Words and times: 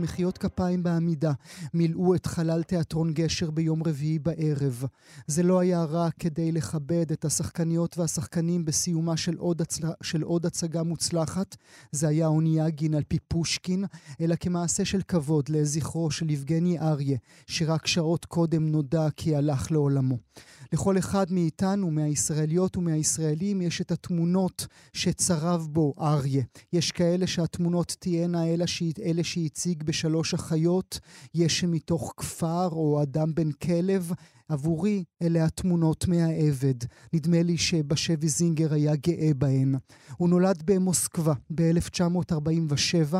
מחיאות 0.00 0.38
כפיים 0.38 0.82
בעמידה 0.82 1.32
מילאו 1.74 2.14
את 2.14 2.26
חלל 2.26 2.62
תיאטרון 2.62 3.12
גשר 3.14 3.50
ביום 3.50 3.82
רביעי 3.82 4.18
בערב. 4.18 4.84
זה 5.26 5.42
לא 5.42 5.60
היה 5.60 5.84
רק 5.84 6.14
כדי 6.18 6.52
לכבד 6.52 7.12
את 7.12 7.24
השחקניות 7.24 7.98
והשחקנים 7.98 8.64
בסיומה 8.64 9.16
של 9.16 9.36
עוד, 9.36 9.60
הצל... 9.60 9.88
של 10.02 10.22
עוד 10.22 10.46
הצגה 10.46 10.82
מוצלחת, 10.82 11.56
זה 11.92 12.08
היה 12.08 12.26
אוניאגין 12.26 12.94
על 12.94 13.02
פי 13.08 13.18
פושקין, 13.28 13.84
אלא 14.20 14.36
כמעשה 14.40 14.84
של 14.84 15.00
כבוד 15.08 15.48
לזכרו 15.48 16.10
של 16.10 16.30
יבגני 16.30 16.78
אריה, 16.78 17.18
שרק 17.46 17.86
שעות 17.86 18.24
קודם 18.24 18.68
נודע 18.68 19.06
כי 19.16 19.36
הלך 19.36 19.70
לעולמו. 19.70 20.18
לכל 20.72 20.98
אחד 20.98 21.32
מאיתנו, 21.32 21.90
מהישראליות 21.90 22.76
ומהישראלים, 22.76 23.62
יש 23.62 23.80
את 23.80 23.90
התמונות 23.92 24.66
שצרב 24.92 25.68
בו 25.70 25.94
אריה. 26.00 26.42
יש 26.72 26.92
כאלה 26.92 27.26
שהתמונות 27.26 27.96
תהיינה 27.98 28.46
אלה, 28.46 28.64
אלה 29.04 29.24
שהציג 29.24 29.82
בשלוש 29.90 30.34
אחיות, 30.34 30.98
יש 31.34 31.60
שמתוך 31.60 32.14
כפר 32.16 32.68
או 32.72 33.02
אדם 33.02 33.34
בן 33.34 33.52
כלב. 33.52 34.12
עבורי 34.50 35.04
אלה 35.22 35.44
התמונות 35.44 36.08
מהעבד. 36.08 36.74
נדמה 37.12 37.42
לי 37.42 37.58
שבשבי 37.58 38.28
זינגר 38.28 38.74
היה 38.74 38.96
גאה 38.96 39.30
בהן. 39.36 39.74
הוא 40.16 40.28
נולד 40.28 40.62
במוסקבה 40.64 41.32
ב-1947, 41.54 43.16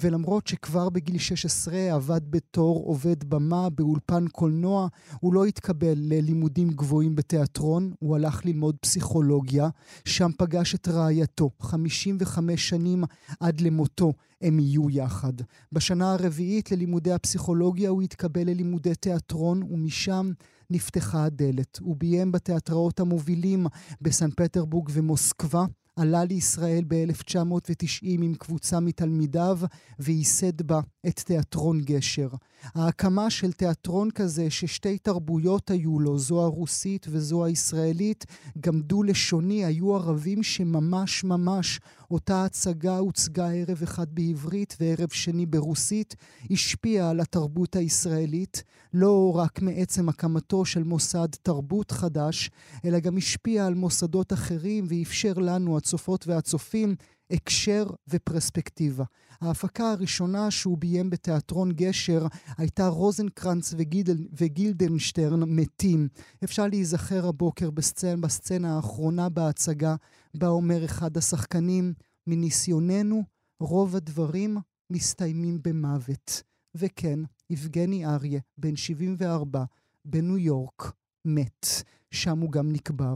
ולמרות 0.00 0.46
שכבר 0.46 0.88
בגיל 0.88 1.18
16 1.18 1.94
עבד 1.94 2.20
בתור 2.30 2.84
עובד 2.86 3.24
במה 3.24 3.70
באולפן 3.70 4.28
קולנוע, 4.28 4.88
הוא 5.20 5.34
לא 5.34 5.44
התקבל 5.44 5.94
ללימודים 5.96 6.70
גבוהים 6.70 7.14
בתיאטרון, 7.14 7.92
הוא 7.98 8.16
הלך 8.16 8.44
ללמוד 8.44 8.76
פסיכולוגיה, 8.80 9.68
שם 10.04 10.30
פגש 10.38 10.74
את 10.74 10.88
רעייתו, 10.88 11.50
55 11.60 12.68
שנים 12.68 13.04
עד 13.40 13.60
למותו. 13.60 14.12
הם 14.42 14.58
יהיו 14.58 14.90
יחד. 14.90 15.32
בשנה 15.72 16.12
הרביעית 16.12 16.70
ללימודי 16.70 17.12
הפסיכולוגיה 17.12 17.90
הוא 17.90 18.02
התקבל 18.02 18.46
ללימודי 18.46 18.94
תיאטרון, 18.94 19.62
ומשם 19.62 20.32
נפתחה 20.70 21.24
הדלת. 21.24 21.78
הוא 21.80 21.96
ביים 21.96 22.32
בתיאטראות 22.32 23.00
המובילים 23.00 23.66
בסן 24.00 24.30
פטרבורג 24.30 24.88
ומוסקבה. 24.92 25.64
עלה 25.96 26.24
לישראל 26.24 26.84
ב-1990 26.88 28.02
עם 28.02 28.34
קבוצה 28.34 28.80
מתלמידיו 28.80 29.58
וייסד 29.98 30.62
בה 30.62 30.80
את 31.06 31.20
תיאטרון 31.20 31.80
גשר. 31.80 32.28
ההקמה 32.74 33.30
של 33.30 33.52
תיאטרון 33.52 34.10
כזה 34.10 34.50
ששתי 34.50 34.98
תרבויות 34.98 35.70
היו 35.70 36.00
לו, 36.00 36.18
זו 36.18 36.42
הרוסית 36.42 37.06
וזו 37.10 37.44
הישראלית, 37.44 38.24
גם 38.60 38.80
דו-לשוני, 38.80 39.64
היו 39.64 39.94
ערבים 39.94 40.42
שממש 40.42 41.24
ממש 41.24 41.80
אותה 42.10 42.44
הצגה 42.44 42.98
הוצגה 42.98 43.50
ערב 43.52 43.82
אחד 43.82 44.06
בעברית 44.10 44.76
וערב 44.80 45.08
שני 45.08 45.46
ברוסית, 45.46 46.16
השפיעה 46.50 47.10
על 47.10 47.20
התרבות 47.20 47.76
הישראלית, 47.76 48.62
לא 48.94 49.32
רק 49.36 49.62
מעצם 49.62 50.08
הקמתו 50.08 50.64
של 50.64 50.82
מוסד 50.82 51.28
תרבות 51.42 51.90
חדש, 51.90 52.50
אלא 52.84 52.98
גם 52.98 53.16
השפיעה 53.16 53.66
על 53.66 53.74
מוסדות 53.74 54.32
אחרים 54.32 54.84
ואפשר 54.88 55.32
לנו, 55.32 55.76
הצופות 55.76 56.26
והצופים, 56.26 56.94
הקשר 57.30 57.86
ופרספקטיבה. 58.08 59.04
ההפקה 59.40 59.90
הראשונה 59.90 60.50
שהוא 60.50 60.78
ביים 60.78 61.10
בתיאטרון 61.10 61.72
גשר 61.72 62.26
הייתה 62.56 62.86
רוזנקרנץ 62.86 63.74
וגידל, 63.76 64.26
וגילדנשטרן 64.32 65.42
מתים. 65.42 66.08
אפשר 66.44 66.66
להיזכר 66.66 67.28
הבוקר 67.28 67.70
בסצנ, 67.70 68.20
בסצנה 68.20 68.76
האחרונה 68.76 69.28
בהצגה, 69.28 69.96
בה 70.34 70.48
אומר 70.48 70.84
אחד 70.84 71.16
השחקנים, 71.16 71.94
מניסיוננו, 72.26 73.22
רוב 73.60 73.96
הדברים 73.96 74.58
מסתיימים 74.90 75.58
במוות. 75.62 76.42
וכן, 76.74 77.18
יבגני 77.50 78.06
אריה, 78.06 78.40
בן 78.58 78.76
74, 78.76 79.64
בניו 80.04 80.38
יורק, 80.38 80.92
מת. 81.24 81.66
שם 82.10 82.38
הוא 82.38 82.52
גם 82.52 82.72
נקבר. 82.72 83.14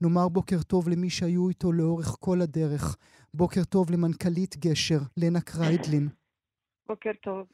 נאמר 0.00 0.28
בוקר 0.28 0.62
טוב 0.62 0.88
למי 0.88 1.10
שהיו 1.10 1.48
איתו 1.48 1.72
לאורך 1.72 2.16
כל 2.20 2.40
הדרך. 2.40 2.96
בוקר 3.36 3.64
טוב 3.64 3.90
למנכ"לית 3.90 4.56
גשר, 4.56 4.98
לנה 5.16 5.40
קריידלין. 5.40 6.08
בוקר 6.88 7.10
טוב. 7.22 7.46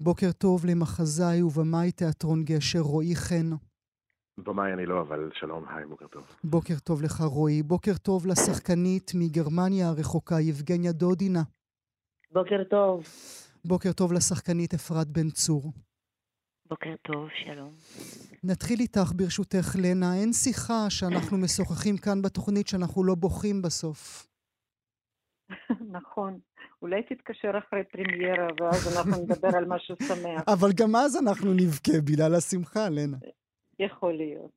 בוקר 0.00 0.32
טוב 0.32 0.66
למחזאי 0.66 1.42
ובמאי 1.42 1.92
תיאטרון 1.92 2.44
גשר, 2.44 2.78
רועי 2.80 3.16
חן. 3.16 3.50
במאי 4.38 4.72
אני 4.72 4.86
לא, 4.86 5.00
אבל 5.00 5.30
שלום, 5.34 5.64
היי, 5.68 5.86
בוקר 5.86 6.06
טוב. 6.06 6.36
בוקר 6.44 6.74
טוב 6.84 7.02
לך, 7.02 7.20
רועי. 7.20 7.62
בוקר 7.62 7.94
טוב 8.02 8.26
לשחקנית 8.26 9.12
מגרמניה 9.14 9.88
הרחוקה, 9.88 10.40
יבגניה 10.40 10.92
דודינה. 10.92 11.42
בוקר 12.32 12.64
טוב. 12.70 13.04
בוקר 13.64 13.92
טוב 13.92 14.12
לשחקנית 14.12 14.74
אפרת 14.74 15.06
בן 15.06 15.30
צור. 15.30 15.72
בוקר 16.68 16.94
טוב, 17.02 17.28
שלום. 17.44 17.72
נתחיל 18.44 18.80
איתך 18.80 19.12
ברשותך, 19.16 19.76
לנה. 19.82 20.14
אין 20.14 20.32
שיחה 20.32 20.90
שאנחנו 20.90 21.38
משוחחים 21.38 21.96
כאן 21.96 22.22
בתוכנית 22.22 22.68
שאנחנו 22.68 23.04
לא 23.04 23.14
בוכים 23.14 23.62
בסוף. 23.62 24.29
נכון. 25.96 26.38
אולי 26.82 27.02
תתקשר 27.02 27.50
אחרי 27.58 27.84
פרמיירה 27.84 28.46
ואז 28.60 28.96
אנחנו 28.98 29.22
נדבר 29.22 29.56
על 29.56 29.64
משהו 29.64 29.96
שמח. 30.02 30.42
אבל 30.54 30.68
גם 30.80 30.96
אז 30.96 31.22
אנחנו 31.22 31.52
נבכה 31.54 32.00
בגלל 32.04 32.34
השמחה, 32.34 32.88
לנה. 32.88 33.16
יכול 33.78 34.12
להיות. 34.12 34.50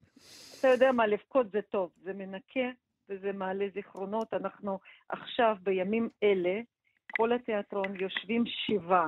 אתה 0.60 0.68
יודע 0.68 0.92
מה, 0.92 1.08
לבכות 1.08 1.52
זה 1.52 1.60
טוב, 1.62 1.90
זה 2.04 2.14
מנקה 2.14 2.70
וזה 3.10 3.32
מעלה 3.32 3.66
זיכרונות. 3.74 4.34
אנחנו 4.34 4.80
עכשיו, 5.10 5.56
בימים 5.64 6.10
אלה, 6.24 6.60
כל 7.18 7.34
התיאטרון 7.34 7.96
יושבים 8.00 8.44
שבעה. 8.46 9.08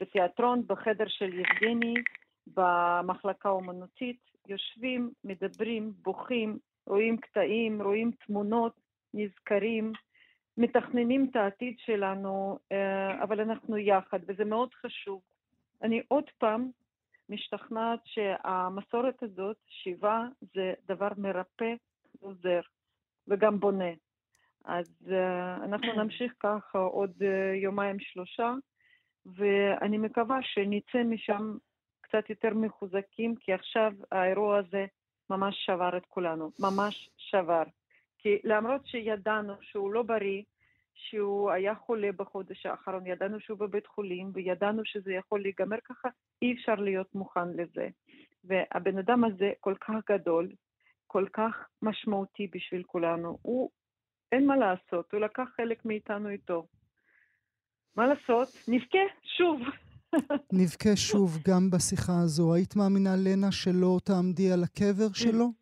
בתיאטרון, 0.00 0.62
בחדר 0.66 1.04
של 1.08 1.30
יבגני, 1.38 1.94
במחלקה 2.46 3.48
האומנותית, 3.48 4.20
יושבים, 4.46 5.10
מדברים, 5.24 5.92
בוכים, 6.02 6.58
רואים 6.86 7.16
קטעים, 7.16 7.82
רואים 7.82 8.10
תמונות, 8.26 8.72
נזכרים, 9.14 9.92
מתכננים 10.60 11.26
את 11.30 11.36
העתיד 11.36 11.74
שלנו, 11.78 12.58
אה, 12.72 13.22
אבל 13.22 13.40
אנחנו 13.40 13.78
יחד, 13.78 14.18
וזה 14.26 14.44
מאוד 14.44 14.74
חשוב. 14.74 15.20
אני 15.82 16.02
עוד 16.08 16.24
פעם 16.38 16.70
משתכנעת 17.28 18.00
שהמסורת 18.04 19.22
הזאת, 19.22 19.56
שיבה, 19.68 20.24
זה 20.54 20.72
דבר 20.86 21.08
מרפא, 21.16 21.74
עוזר 22.20 22.60
וגם 23.28 23.60
בונה. 23.60 23.90
אז 24.64 24.86
uh, 25.06 25.64
אנחנו 25.64 25.92
נמשיך 26.02 26.32
ככה 26.38 26.78
עוד 26.78 27.12
uh, 27.18 27.54
יומיים 27.54 28.00
שלושה, 28.00 28.54
ואני 29.26 29.98
מקווה 29.98 30.38
שנצא 30.42 31.02
משם 31.04 31.56
קצת 32.00 32.30
יותר 32.30 32.54
מחוזקים, 32.54 33.34
כי 33.36 33.52
עכשיו 33.52 33.92
האירוע 34.12 34.58
הזה 34.58 34.86
ממש 35.30 35.54
שבר 35.66 35.96
את 35.96 36.06
כולנו, 36.08 36.50
ממש 36.60 37.10
שבר. 37.16 37.62
כי 38.22 38.38
למרות 38.44 38.86
שידענו 38.86 39.54
שהוא 39.60 39.92
לא 39.92 40.02
בריא, 40.02 40.42
שהוא 40.94 41.50
היה 41.50 41.74
חולה 41.74 42.12
בחודש 42.16 42.66
האחרון, 42.66 43.06
ידענו 43.06 43.40
שהוא 43.40 43.58
בבית 43.58 43.86
חולים, 43.86 44.30
וידענו 44.34 44.82
שזה 44.84 45.12
יכול 45.12 45.42
להיגמר 45.42 45.76
ככה, 45.84 46.08
אי 46.42 46.52
אפשר 46.52 46.74
להיות 46.74 47.14
מוכן 47.14 47.48
לזה. 47.48 47.88
והבן 48.44 48.98
אדם 48.98 49.24
הזה 49.24 49.52
כל 49.60 49.74
כך 49.80 49.94
גדול, 50.10 50.48
כל 51.06 51.26
כך 51.32 51.68
משמעותי 51.82 52.46
בשביל 52.54 52.82
כולנו. 52.82 53.38
הוא, 53.42 53.70
אין 54.32 54.46
מה 54.46 54.56
לעשות, 54.56 55.12
הוא 55.12 55.20
לקח 55.20 55.48
חלק 55.56 55.84
מאיתנו 55.84 56.28
איתו. 56.28 56.66
מה 57.96 58.06
לעשות? 58.06 58.48
נבכה 58.68 58.98
שוב. 59.22 59.60
נבכה 60.52 60.96
שוב 60.96 61.38
גם 61.48 61.70
בשיחה 61.70 62.12
הזו. 62.22 62.54
היית 62.54 62.76
מאמינה, 62.76 63.16
לנה, 63.24 63.52
שלא 63.52 63.98
תעמדי 64.04 64.52
על 64.52 64.64
הקבר 64.64 65.12
שלו? 65.22 65.59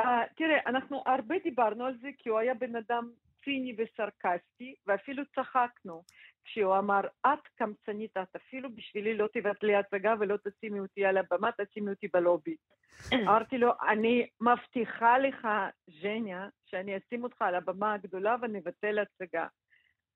Uh, 0.00 0.34
תראה, 0.36 0.58
אנחנו 0.66 1.02
הרבה 1.06 1.34
דיברנו 1.44 1.84
על 1.84 1.94
זה, 2.00 2.08
כי 2.18 2.28
הוא 2.28 2.38
היה 2.38 2.54
בן 2.54 2.76
אדם 2.76 3.10
ציני 3.44 3.74
וסרקסטי, 3.78 4.74
ואפילו 4.86 5.22
צחקנו 5.34 6.02
כשהוא 6.44 6.78
אמר, 6.78 7.00
את 7.26 7.48
קמצנית, 7.54 8.16
את 8.16 8.36
אפילו 8.36 8.74
בשבילי 8.74 9.16
לא 9.16 9.28
תבטלי 9.32 9.74
הצגה 9.74 10.14
ולא 10.20 10.36
תשימי 10.36 10.80
אותי 10.80 11.04
על 11.04 11.16
הבמה, 11.16 11.50
תשימי 11.52 11.90
אותי 11.90 12.08
בלובי. 12.12 12.56
אמרתי 13.22 13.58
לו, 13.58 13.72
אני 13.88 14.26
מבטיחה 14.40 15.18
לך, 15.18 15.48
ז'ניה, 16.02 16.48
שאני 16.66 16.96
אשים 16.96 17.24
אותך 17.24 17.42
על 17.42 17.54
הבמה 17.54 17.92
הגדולה 17.94 18.36
ונבטל 18.42 18.98
הצגה. 18.98 19.46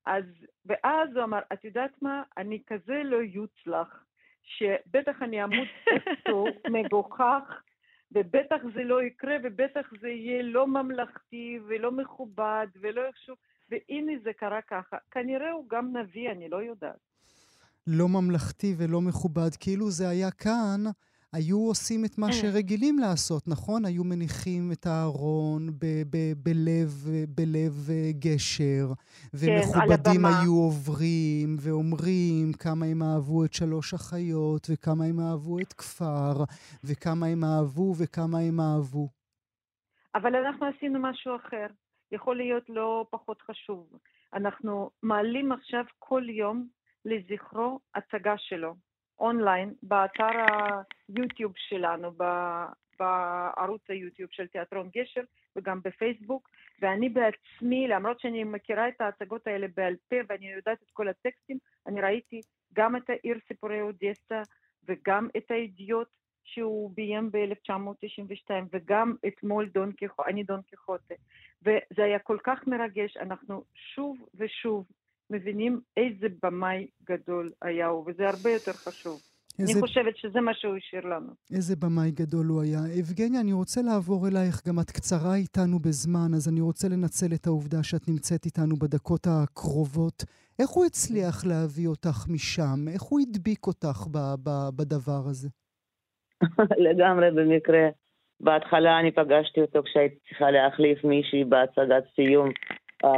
אז, 0.06 0.24
ואז 0.66 1.16
הוא 1.16 1.24
אמר, 1.24 1.40
את 1.52 1.64
יודעת 1.64 2.02
מה, 2.02 2.22
אני 2.36 2.62
כזה 2.66 3.02
לא 3.04 3.16
יוצלח, 3.16 4.04
שבטח 4.42 5.22
אני 5.22 5.44
אמות 5.44 5.68
עצוב, 6.06 6.48
מגוחך, 6.70 7.62
ובטח 8.14 8.56
זה 8.74 8.84
לא 8.84 9.02
יקרה, 9.02 9.36
ובטח 9.44 9.86
זה 10.00 10.08
יהיה 10.08 10.42
לא 10.42 10.66
ממלכתי 10.66 11.58
ולא 11.68 11.92
מכובד 11.92 12.66
ולא 12.80 13.06
איכשהו, 13.06 13.34
והנה 13.70 14.12
זה 14.24 14.30
קרה 14.32 14.62
ככה. 14.62 14.96
כנראה 15.10 15.50
הוא 15.50 15.64
גם 15.68 15.96
נביא, 15.96 16.30
אני 16.30 16.48
לא 16.48 16.62
יודעת. 16.62 16.98
לא 17.86 18.08
ממלכתי 18.08 18.74
ולא 18.78 19.00
מכובד, 19.00 19.50
כאילו 19.60 19.90
זה 19.90 20.08
היה 20.08 20.30
כאן, 20.30 20.84
היו 21.34 21.58
עושים 21.68 22.04
את 22.04 22.18
מה 22.18 22.32
שרגילים 22.32 22.98
לעשות, 22.98 23.42
נכון? 23.48 23.84
היו 23.84 24.04
מניחים 24.04 24.72
את 24.72 24.86
הארון 24.86 25.70
ב- 25.70 26.02
ב- 26.10 26.34
בלב, 26.44 26.90
בלב 27.28 27.74
אה, 27.90 28.10
גשר, 28.18 28.86
ומכובדים 29.34 30.20
כן. 30.22 30.34
היו 30.40 30.54
עוברים 30.66 31.56
ואומרים 31.60 32.52
כמה 32.52 32.86
הם 32.86 33.02
אהבו 33.02 33.44
את 33.44 33.52
שלוש 33.52 33.94
החיות, 33.94 34.66
וכמה 34.70 35.04
הם 35.04 35.20
אהבו 35.20 35.58
את 35.58 35.72
כפר, 35.72 36.34
וכמה 36.84 37.26
הם 37.26 37.44
אהבו 37.44 37.94
וכמה 37.98 38.38
הם 38.38 38.60
אהבו. 38.60 39.08
אבל 40.14 40.36
אנחנו 40.36 40.66
עשינו 40.66 40.98
משהו 41.02 41.36
אחר, 41.36 41.66
יכול 42.12 42.36
להיות 42.36 42.64
לא 42.68 43.06
פחות 43.10 43.42
חשוב. 43.42 43.98
אנחנו 44.34 44.90
מעלים 45.02 45.52
עכשיו 45.52 45.84
כל 45.98 46.22
יום 46.28 46.68
לזכרו 47.04 47.80
הצגה 47.94 48.34
שלו, 48.38 48.74
אונליין, 49.18 49.74
באתר 49.82 50.30
היוטיוב 51.08 51.52
שלנו, 51.56 52.10
בערוץ 52.98 53.82
היוטיוב 53.88 54.30
של 54.32 54.46
תיאטרון 54.46 54.90
גשר 54.96 55.20
וגם 55.56 55.80
בפייסבוק, 55.84 56.48
ואני 56.80 57.08
בעצמי, 57.08 57.88
למרות 57.88 58.20
שאני 58.20 58.44
מכירה 58.44 58.88
את 58.88 59.00
ההצגות 59.00 59.46
האלה 59.46 59.66
בעל 59.76 59.94
פה 60.08 60.16
ואני 60.28 60.52
יודעת 60.52 60.82
את 60.82 60.90
כל 60.92 61.08
הטקסטים, 61.08 61.58
אני 61.86 62.00
ראיתי 62.00 62.40
גם 62.74 62.96
את 62.96 63.10
העיר 63.10 63.38
סיפורי 63.48 63.80
אודסה 63.80 64.42
וגם 64.88 65.28
את 65.36 65.50
הידיעות 65.50 66.08
שהוא 66.44 66.90
ביים 66.94 67.30
ב-1992, 67.30 68.50
וגם 68.72 69.14
אתמול 69.26 69.68
דון 69.68 69.92
קיחו, 69.92 70.22
אני 70.26 70.42
דון 70.42 70.62
קיחוטה. 70.62 71.14
וזה 71.62 72.04
היה 72.04 72.18
כל 72.18 72.38
כך 72.44 72.66
מרגש, 72.66 73.16
אנחנו 73.16 73.64
שוב 73.74 74.28
ושוב 74.34 74.86
מבינים 75.30 75.80
איזה 75.96 76.26
במאי 76.42 76.86
גדול 77.10 77.50
היה 77.62 77.86
הוא, 77.86 78.04
וזה 78.06 78.28
הרבה 78.28 78.50
יותר 78.50 78.72
חשוב. 78.72 79.20
איזה, 79.58 79.72
אני 79.72 79.80
חושבת 79.80 80.16
שזה 80.16 80.40
מה 80.40 80.54
שהוא 80.54 80.76
השאיר 80.76 81.06
לנו. 81.06 81.32
איזה 81.56 81.76
במאי 81.76 82.10
גדול 82.10 82.46
הוא 82.46 82.62
היה. 82.62 82.80
יבגניה, 82.98 83.40
אני 83.40 83.52
רוצה 83.52 83.82
לעבור 83.82 84.28
אלייך, 84.28 84.66
גם 84.68 84.80
את 84.80 84.90
קצרה 84.90 85.34
איתנו 85.34 85.78
בזמן, 85.78 86.34
אז 86.34 86.48
אני 86.48 86.60
רוצה 86.60 86.88
לנצל 86.88 87.34
את 87.34 87.46
העובדה 87.46 87.82
שאת 87.82 88.08
נמצאת 88.08 88.44
איתנו 88.44 88.76
בדקות 88.76 89.26
הקרובות. 89.26 90.24
איך 90.58 90.70
הוא 90.70 90.84
הצליח 90.84 91.46
להביא 91.46 91.88
אותך 91.88 92.16
משם? 92.28 92.88
איך 92.94 93.02
הוא 93.02 93.20
הדביק 93.20 93.66
אותך 93.66 94.06
ב- 94.12 94.34
ב- 94.44 94.70
בדבר 94.76 95.22
הזה? 95.30 95.48
לגמרי 96.86 97.30
במקרה. 97.30 97.88
בהתחלה 98.40 99.00
אני 99.00 99.12
פגשתי 99.12 99.60
אותו 99.60 99.82
כשהייתי 99.82 100.16
צריכה 100.28 100.50
להחליף 100.50 101.04
מישהי 101.04 101.44
בהצגת 101.44 102.04
סיום 102.14 102.48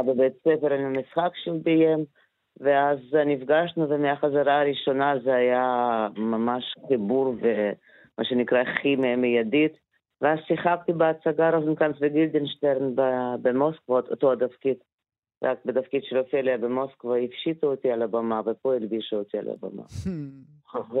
בבית 0.05 0.33
ספר 0.39 0.73
עם 0.73 0.85
המשחק 0.85 1.31
שהוא 1.43 1.61
ביים, 1.63 2.05
ואז 2.59 2.99
נפגשנו, 3.25 3.89
ומהחזרה 3.89 4.61
הראשונה 4.61 5.13
זה 5.23 5.35
היה 5.35 6.07
ממש 6.17 6.75
חיבור 6.87 7.27
ומה 7.27 8.23
שנקרא 8.25 8.63
כימיה 8.81 9.15
מיידית. 9.15 9.87
ואז 10.21 10.39
שיחקתי 10.47 10.93
בהצגה 10.93 11.49
רוזנקרנץ 11.49 11.95
וגילדנשטרן 12.01 12.93
במוסקבה, 13.41 13.95
אותו 13.95 14.33
התפקיד. 14.33 14.77
רק 15.43 15.57
בתפקיד 15.65 16.03
של 16.03 16.17
אופליה 16.17 16.57
במוסקבה 16.57 17.17
הפשיטו 17.17 17.67
אותי 17.67 17.91
על 17.91 18.01
הבמה, 18.01 18.41
ופה 18.45 18.75
הלבישו 18.75 19.15
אותי 19.15 19.37
על 19.37 19.47
הבמה. 19.49 19.83
ו... 20.91 20.97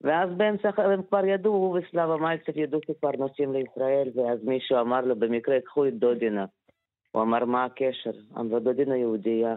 ואז 0.00 0.30
באמצע, 0.36 0.70
הם 0.76 1.02
כבר 1.02 1.24
ידעו, 1.24 1.52
הוא 1.52 1.78
וסלאבה 1.78 2.16
מלצב 2.16 2.58
ידעו 2.58 2.80
שכבר 2.86 3.10
נוסעים 3.18 3.52
לישראל, 3.52 4.08
ואז 4.14 4.38
מישהו 4.44 4.80
אמר 4.80 5.00
לו, 5.00 5.16
במקרה, 5.16 5.60
קחו 5.60 5.86
את 5.86 5.94
דודינה. 5.94 6.44
הוא 7.10 7.22
אמר, 7.22 7.44
מה 7.44 7.64
הקשר? 7.64 8.10
אמרו, 8.36 8.58
דודינה 8.58 8.96
יהודייה. 8.96 9.56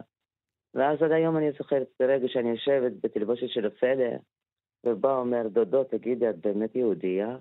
ואז 0.74 1.01
עד 1.01 1.12
היום 1.12 1.38
אני 1.38 1.51
זוכרת 1.51 1.88
ברגע 2.00 2.28
שאני 2.28 2.50
יושבת 2.50 2.92
בתלבושת 3.04 3.50
של 3.50 3.66
אופליה, 3.66 4.18
ובא 4.84 5.18
אומר, 5.18 5.48
דודו, 5.48 5.84
תגידי, 5.84 6.30
את 6.30 6.38
באמת 6.38 6.75
יהודייה? 6.75 7.38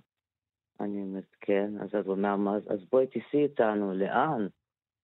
אני 0.81 1.03
אומרת, 1.03 1.37
כן. 1.41 1.71
אז 1.81 2.07
הוא 2.07 2.15
אומר, 2.15 2.57
אז 2.71 2.85
בואי 2.91 3.07
תיסעי 3.07 3.43
איתנו, 3.43 3.95
לאן? 3.95 4.47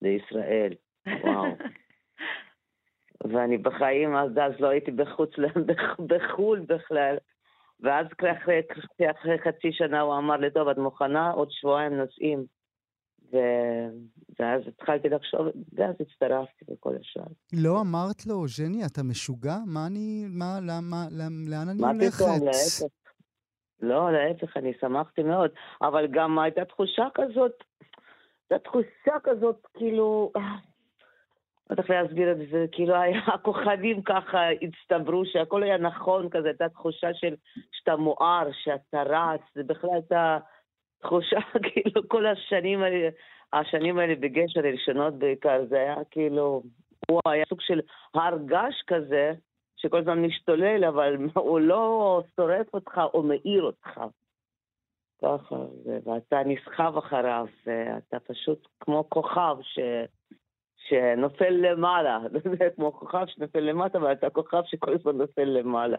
לישראל. 0.02 0.72
וואו. 1.06 1.44
ואני 3.32 3.58
בחיים, 3.58 4.16
אז, 4.16 4.30
אז 4.30 4.60
לא 4.60 4.68
הייתי 4.68 4.90
בחוץ, 4.90 5.30
בחו"ל 6.06 6.60
בכלל. 6.60 7.16
ואז 7.80 8.06
אחרי, 8.12 8.60
אחרי 9.10 9.38
חצי 9.38 9.72
שנה 9.72 10.00
הוא 10.00 10.18
אמר 10.18 10.36
לי, 10.36 10.50
טוב, 10.50 10.68
את 10.68 10.78
מוכנה? 10.78 11.30
עוד 11.30 11.50
שבועיים 11.50 11.92
נוסעים. 11.92 12.46
ואז 14.38 14.62
התחלתי 14.68 15.08
לחשוב, 15.08 15.46
ואז 15.72 15.94
הצטרפתי 16.00 16.64
וכל 16.72 16.94
השאר. 17.00 17.22
לא 17.52 17.80
אמרת 17.80 18.26
לו, 18.26 18.48
ז'ני, 18.48 18.86
אתה 18.86 19.02
משוגע? 19.02 19.56
מה 19.66 19.86
אני, 19.86 20.26
מה, 20.28 20.58
למה, 20.62 21.06
לאן 21.50 21.68
אני 21.68 21.80
מה 21.80 21.90
הולכת? 21.90 22.14
פתאום, 22.14 22.44
להפך. 22.44 22.84
לא, 23.82 24.12
להפך, 24.12 24.56
אני 24.56 24.72
שמחתי 24.80 25.22
מאוד. 25.22 25.50
אבל 25.82 26.06
גם 26.06 26.38
הייתה 26.38 26.64
תחושה 26.64 27.06
כזאת, 27.14 27.52
הייתה 28.50 28.64
תחושה 28.64 29.14
כזאת, 29.24 29.66
כאילו, 29.74 30.32
לא 30.34 30.40
יודעת 31.70 31.78
איך 31.78 31.90
להסביר 31.90 32.32
את 32.32 32.36
זה, 32.50 32.64
כאילו 32.72 32.94
הכוכבים 33.34 34.02
ככה 34.02 34.38
הצטברו, 34.62 35.22
שהכל 35.26 35.62
היה 35.62 35.78
נכון 35.78 36.28
כזה, 36.30 36.48
הייתה 36.48 36.68
תחושה 36.68 37.14
של 37.14 37.34
שאתה 37.72 37.96
מואר, 37.96 38.48
שאתה 38.52 39.02
רץ, 39.02 39.40
זה 39.54 39.62
בכלל 39.62 39.90
הייתה 39.92 40.38
תחושה, 41.02 41.40
כאילו 41.72 42.08
כל 42.08 42.26
השנים 42.26 42.82
האלה, 42.82 43.08
השנים 43.52 43.98
האלה 43.98 44.14
בגשר 44.14 44.60
הראשונות 44.60 45.14
בעיקר, 45.14 45.64
זה 45.68 45.76
היה 45.76 45.96
כאילו, 46.10 46.62
הוא 47.08 47.20
היה 47.26 47.44
סוג 47.48 47.60
של 47.60 47.80
הר 48.14 48.38
געש 48.46 48.82
כזה, 48.86 49.32
שכל 49.76 49.98
הזמן 49.98 50.22
משתולל, 50.22 50.84
אבל 50.84 51.16
הוא 51.34 51.60
לא 51.60 52.22
שורף 52.36 52.74
אותך 52.74 53.00
או 53.14 53.22
מאיר 53.22 53.62
אותך. 53.62 54.00
ככה, 55.22 55.56
ואתה 56.04 56.42
נסחב 56.46 56.96
אחריו, 56.96 57.46
ואתה 57.66 58.20
פשוט 58.20 58.68
כמו 58.80 59.10
כוכב 59.10 59.56
ש... 59.62 59.78
שנופל 60.88 61.50
למעלה, 61.50 62.18
כמו 62.76 62.92
כוכב 62.92 63.24
שנופל 63.26 63.60
למטה, 63.60 63.98
אבל 63.98 64.12
אתה 64.12 64.30
כוכב 64.30 64.62
שכל 64.64 64.92
הזמן 64.94 65.16
נופל 65.16 65.44
למעלה. 65.44 65.96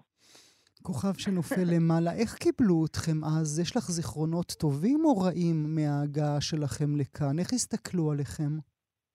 כוכב 0.85 1.13
שנופל 1.17 1.67
למעלה. 1.75 2.11
איך 2.21 2.33
קיבלו 2.33 2.85
אתכם 2.85 3.17
אז? 3.23 3.59
יש 3.59 3.77
לך 3.77 3.83
זיכרונות 3.83 4.51
טובים 4.59 5.01
או 5.05 5.17
רעים 5.17 5.75
מההגעה 5.75 6.41
שלכם 6.41 6.95
לכאן? 6.99 7.39
איך 7.39 7.53
הסתכלו 7.53 8.11
עליכם? 8.11 8.51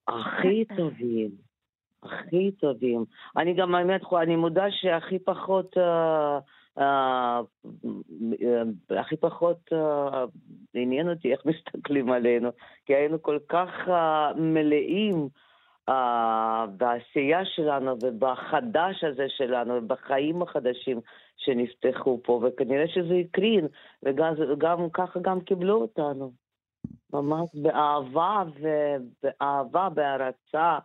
הכי 0.09 0.65
טובים, 0.77 1.31
הכי 2.03 2.51
טובים. 2.61 3.05
אני 3.37 3.55
גם, 3.55 3.75
האמת, 3.75 4.01
אני 4.23 4.37
מודה 4.37 4.67
שהכי 4.71 5.19
פחות... 5.19 5.77
Uh, 5.77 6.81
הכי 8.91 9.17
פחות 9.17 9.71
עניין 10.75 11.11
אותי 11.11 11.33
איך 11.33 11.41
מסתכלים 11.47 12.13
עלינו, 12.13 12.51
כי 12.87 12.95
היינו 12.95 13.23
כל 13.23 13.39
כך 13.49 13.69
מלאים 14.37 15.29
בעשייה 16.77 17.45
שלנו 17.45 17.97
ובחדש 18.03 19.05
הזה 19.05 19.27
שלנו, 19.29 19.75
ובחיים 19.75 20.43
החדשים 20.43 21.01
שנפתחו 21.45 22.21
פה, 22.25 22.41
וכנראה 22.43 22.89
שזה 22.89 23.15
הקרין, 23.15 23.67
וגם 24.03 24.91
ככה 24.93 25.21
גם 25.21 25.41
קיבלו 25.41 25.81
אותנו. 25.81 26.33
ממש 27.13 27.51
באהבה 27.55 28.45
ובאהבה, 28.61 29.89
בהערצה. 29.89 30.79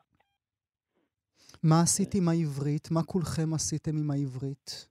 מה 1.63 1.81
עשית 1.81 2.15
עם 2.15 2.29
העברית? 2.29 2.87
מה 2.91 3.03
כולכם 3.03 3.53
עשיתם 3.53 3.91
עם 3.97 4.11
העברית? 4.11 4.87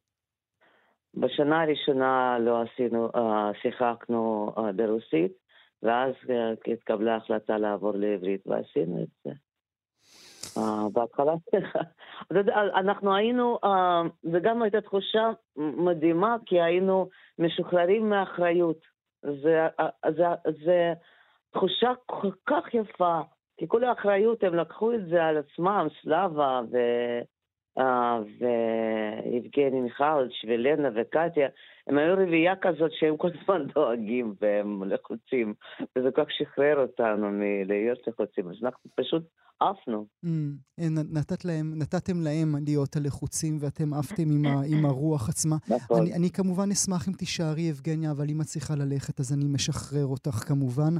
בשנה 1.14 1.62
הראשונה 1.62 2.38
לא 2.40 2.62
עשינו, 2.62 3.08
שיחקנו 3.62 4.52
ברוסית, 4.76 5.32
ואז 5.82 6.14
התקבלה 6.72 7.16
החלטה 7.16 7.58
לעבור 7.58 7.92
לעברית, 7.94 8.46
ועשינו 8.46 9.02
את 9.02 9.08
זה. 9.24 9.30
בהתחלה, 10.92 11.32
אנחנו 12.80 13.14
היינו, 13.14 13.58
וגם 14.32 14.62
הייתה 14.62 14.80
תחושה 14.80 15.30
מדהימה, 15.56 16.36
כי 16.46 16.60
היינו 16.60 17.08
משוחררים 17.38 18.10
מאחריות. 18.10 18.78
זה, 19.22 19.66
זה 20.64 20.92
תחושה 21.50 21.92
כל 22.06 22.30
כך 22.46 22.74
יפה, 22.74 23.20
כי 23.56 23.68
כל 23.68 23.84
האחריות, 23.84 24.44
הם 24.44 24.54
לקחו 24.54 24.92
את 24.92 25.06
זה 25.06 25.24
על 25.24 25.36
עצמם, 25.36 25.86
סלאבה 26.02 26.60
ו... 26.72 26.76
ויבגני 28.38 29.80
מיכלוץ' 29.80 30.44
ולנה 30.48 30.88
וקטיה, 30.94 31.48
הם 31.86 31.98
היו 31.98 32.14
רביעייה 32.14 32.54
כזאת 32.56 32.90
שהם 32.92 33.16
כל 33.16 33.28
הזמן 33.28 33.66
דואגים 33.74 34.34
והם 34.40 34.82
לחוצים, 34.84 35.54
וזה 35.96 36.10
כל 36.10 36.24
כך 36.24 36.30
שחרר 36.30 36.78
אותנו 36.78 37.30
מלהיות 37.30 37.98
לחוצים, 38.06 38.48
אז 38.48 38.54
אנחנו 38.62 38.90
פשוט 38.94 39.22
עפנו. 39.60 40.06
נתת 40.88 41.44
להם, 41.44 41.72
נתתם 41.76 42.20
להם 42.20 42.54
להיות 42.64 42.96
הלחוצים 42.96 43.56
ואתם 43.60 43.94
עפתם 43.94 44.22
עם, 44.22 44.46
ה, 44.46 44.62
עם 44.66 44.84
הרוח 44.84 45.28
עצמה. 45.28 45.56
נכון. 45.68 46.00
אני, 46.00 46.14
אני 46.14 46.30
כמובן 46.30 46.70
אשמח 46.70 47.08
אם 47.08 47.12
תישארי, 47.12 47.62
יבגניה, 47.62 48.10
אבל 48.10 48.26
אם 48.30 48.40
את 48.40 48.46
צריכה 48.46 48.74
ללכת, 48.74 49.20
אז 49.20 49.32
אני 49.32 49.44
משחרר 49.44 50.06
אותך 50.06 50.34
כמובן. 50.48 50.94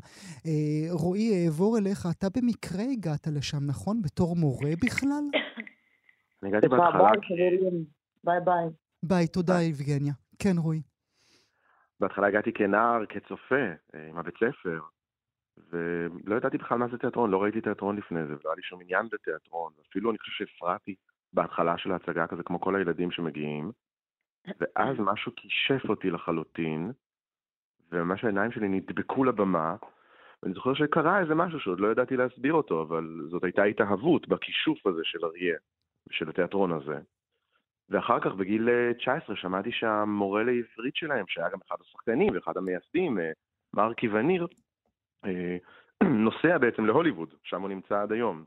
אה, 0.47 0.52
רועי, 0.90 1.45
אעבור 1.45 1.78
אליך, 1.78 2.07
אתה 2.19 2.26
במקרה 2.37 2.85
הגעת 2.93 3.26
לשם, 3.26 3.66
נכון? 3.66 4.02
בתור 4.02 4.37
מורה 4.37 4.71
בכלל? 4.85 5.25
אני 6.45 6.51
הגעתי 6.51 6.69
בהתחלה... 6.69 7.11
ביי 8.25 8.41
ביי. 8.45 8.65
ביי, 9.03 9.27
תודה 9.29 9.63
יבגניה. 9.63 10.13
כן, 10.39 10.59
רועי. 10.59 10.83
בהתחלה 12.01 12.27
הגעתי 12.27 12.53
כנער, 12.53 13.07
כצופה, 13.07 13.65
אה, 13.95 14.09
עם 14.09 14.19
הבית 14.19 14.35
ספר, 14.35 14.81
ולא 15.71 16.37
ידעתי 16.37 16.59
בכלל 16.59 16.79
מה 16.79 16.89
זה 16.89 16.99
תיאטרון, 16.99 17.31
לא 17.31 17.43
ראיתי 17.43 17.61
תיאטרון 17.61 17.97
לפני 17.97 18.27
זה, 18.27 18.33
ולא 18.33 18.41
היה 18.45 18.55
לי 18.55 18.63
שום 18.63 18.81
עניין 18.81 19.09
בתיאטרון, 19.13 19.73
אפילו 19.91 20.11
אני 20.11 20.19
חושב 20.19 20.33
שהפרעתי 20.33 20.95
בהתחלה 21.33 21.79
של 21.79 21.93
ההצגה 21.93 22.27
כזה, 22.27 22.43
כמו 22.43 22.61
כל 22.61 22.77
הילדים 22.77 23.11
שמגיעים, 23.11 23.73
ואז 24.61 24.97
משהו 24.99 25.33
כישף 25.37 25.89
אותי 25.89 26.11
לחלוטין, 26.11 26.93
וממש 27.93 28.25
העיניים 28.25 28.53
שלי 28.53 28.69
נדבקו 28.69 29.25
לבמה, 29.25 29.77
ואני 30.43 30.55
זוכר 30.55 30.75
שקרה 30.75 31.21
איזה 31.21 31.35
משהו 31.35 31.61
שעוד 31.61 31.81
לא 31.81 31.93
ידעתי 31.93 32.17
להסביר 32.17 32.53
אותו, 32.53 32.83
אבל 32.83 33.27
זאת 33.31 33.45
הייתה 33.45 33.63
התאהבות 33.63 34.29
בכישוף 34.29 34.87
הזה 34.87 35.01
של 35.05 35.25
אריה, 35.25 35.57
של 36.11 36.29
התיאטרון 36.29 36.73
הזה. 36.73 36.99
ואחר 37.91 38.21
כך 38.21 38.33
בגיל 38.33 38.69
19 38.99 39.37
שמעתי 39.37 39.73
שהמורה 39.73 40.43
לעברית 40.43 40.97
שלהם, 40.97 41.25
שהיה 41.29 41.49
גם 41.49 41.59
אחד 41.67 41.77
השחקנים 41.81 42.35
ואחד 42.35 42.57
המייסדים, 42.57 43.19
מרקי 43.75 44.09
וניר, 44.09 44.47
נוסע 46.27 46.59
בעצם 46.59 46.85
להוליווד, 46.85 47.35
שם 47.43 47.61
הוא 47.61 47.69
נמצא 47.69 48.03
עד 48.03 48.13
היום. 48.13 48.45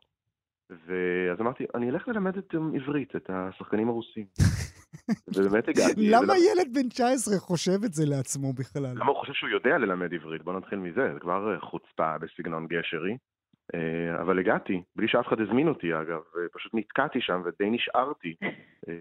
ואז 0.70 1.40
אמרתי, 1.40 1.66
אני 1.76 1.90
אלך 1.90 2.08
ללמד 2.08 2.38
את 2.38 2.56
עברית, 2.76 3.16
את 3.16 3.30
השחקנים 3.30 3.90
הרוסים. 3.90 4.26
ובאמת 5.36 5.68
הגעתי. 5.68 5.94
למה 5.98 6.34
ילד 6.38 6.74
בן 6.74 6.90
19 6.90 7.38
חושב 7.40 7.84
את 7.86 7.94
זה 7.94 8.04
לעצמו 8.06 8.54
בכלל? 8.54 8.94
למה 8.96 9.12
הוא 9.12 9.20
חושב 9.20 9.34
שהוא 9.34 9.50
יודע 9.50 9.78
ללמד 9.78 10.14
עברית? 10.14 10.42
בוא 10.44 10.54
נתחיל 10.54 10.80
מזה, 10.80 11.14
זה 11.14 11.20
כבר 11.20 11.60
חוצפה 11.60 12.18
בסגנון 12.18 12.68
גשרי. 12.68 13.18
אה, 13.76 14.22
אבל 14.22 14.40
הגעתי, 14.40 14.82
בלי 14.96 15.08
שאף 15.08 15.28
אחד 15.28 15.42
הזמין 15.42 15.68
אותי 15.68 15.94
אגב, 15.94 16.22
פשוט 16.54 16.72
נתקעתי 16.76 17.22
שם 17.22 17.42
ודי 17.46 17.70
נשארתי. 17.70 18.36
אה, 18.88 18.94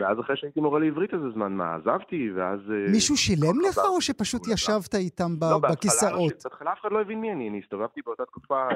ואז 0.00 0.20
אחרי 0.20 0.36
שהייתי 0.36 0.60
מורה 0.60 0.80
לעברית 0.80 1.14
איזה 1.14 1.30
זמן, 1.30 1.52
מה, 1.52 1.74
עזבתי, 1.74 2.30
ואז... 2.34 2.60
אה, 2.70 2.92
מישהו 2.92 3.16
שילם 3.16 3.60
לך 3.68 3.78
או 3.78 4.00
שפשוט 4.00 4.42
ישבת 4.52 4.94
איתם 4.94 5.32
לא, 5.40 5.58
בכיסאות? 5.58 6.32
בהתחלה 6.44 6.72
אף 6.72 6.80
אחד 6.80 6.92
לא 6.92 7.00
הבין 7.00 7.20
מי 7.20 7.32
אני, 7.32 7.48
אני 7.48 7.60
הסתובבתי 7.64 8.00
באותה 8.06 8.24
תקופה, 8.24 8.68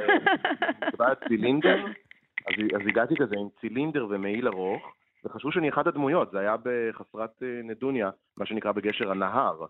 היה 1.00 1.14
צילינדר, 1.28 1.84
אז 2.48 2.86
הגעתי 2.88 3.14
כזה 3.16 3.34
עם 3.38 3.48
צילינדר 3.60 4.06
ומעיל 4.10 4.48
ארוך. 4.48 4.82
וחשבו 5.26 5.52
שאני 5.52 5.68
אחד 5.68 5.88
הדמויות, 5.88 6.30
זה 6.30 6.38
היה 6.38 6.56
בחסרת 6.56 7.30
אה, 7.42 7.60
נדוניה, 7.64 8.10
מה 8.36 8.46
שנקרא 8.46 8.72
בגשר 8.72 9.10
הנהר. 9.10 9.66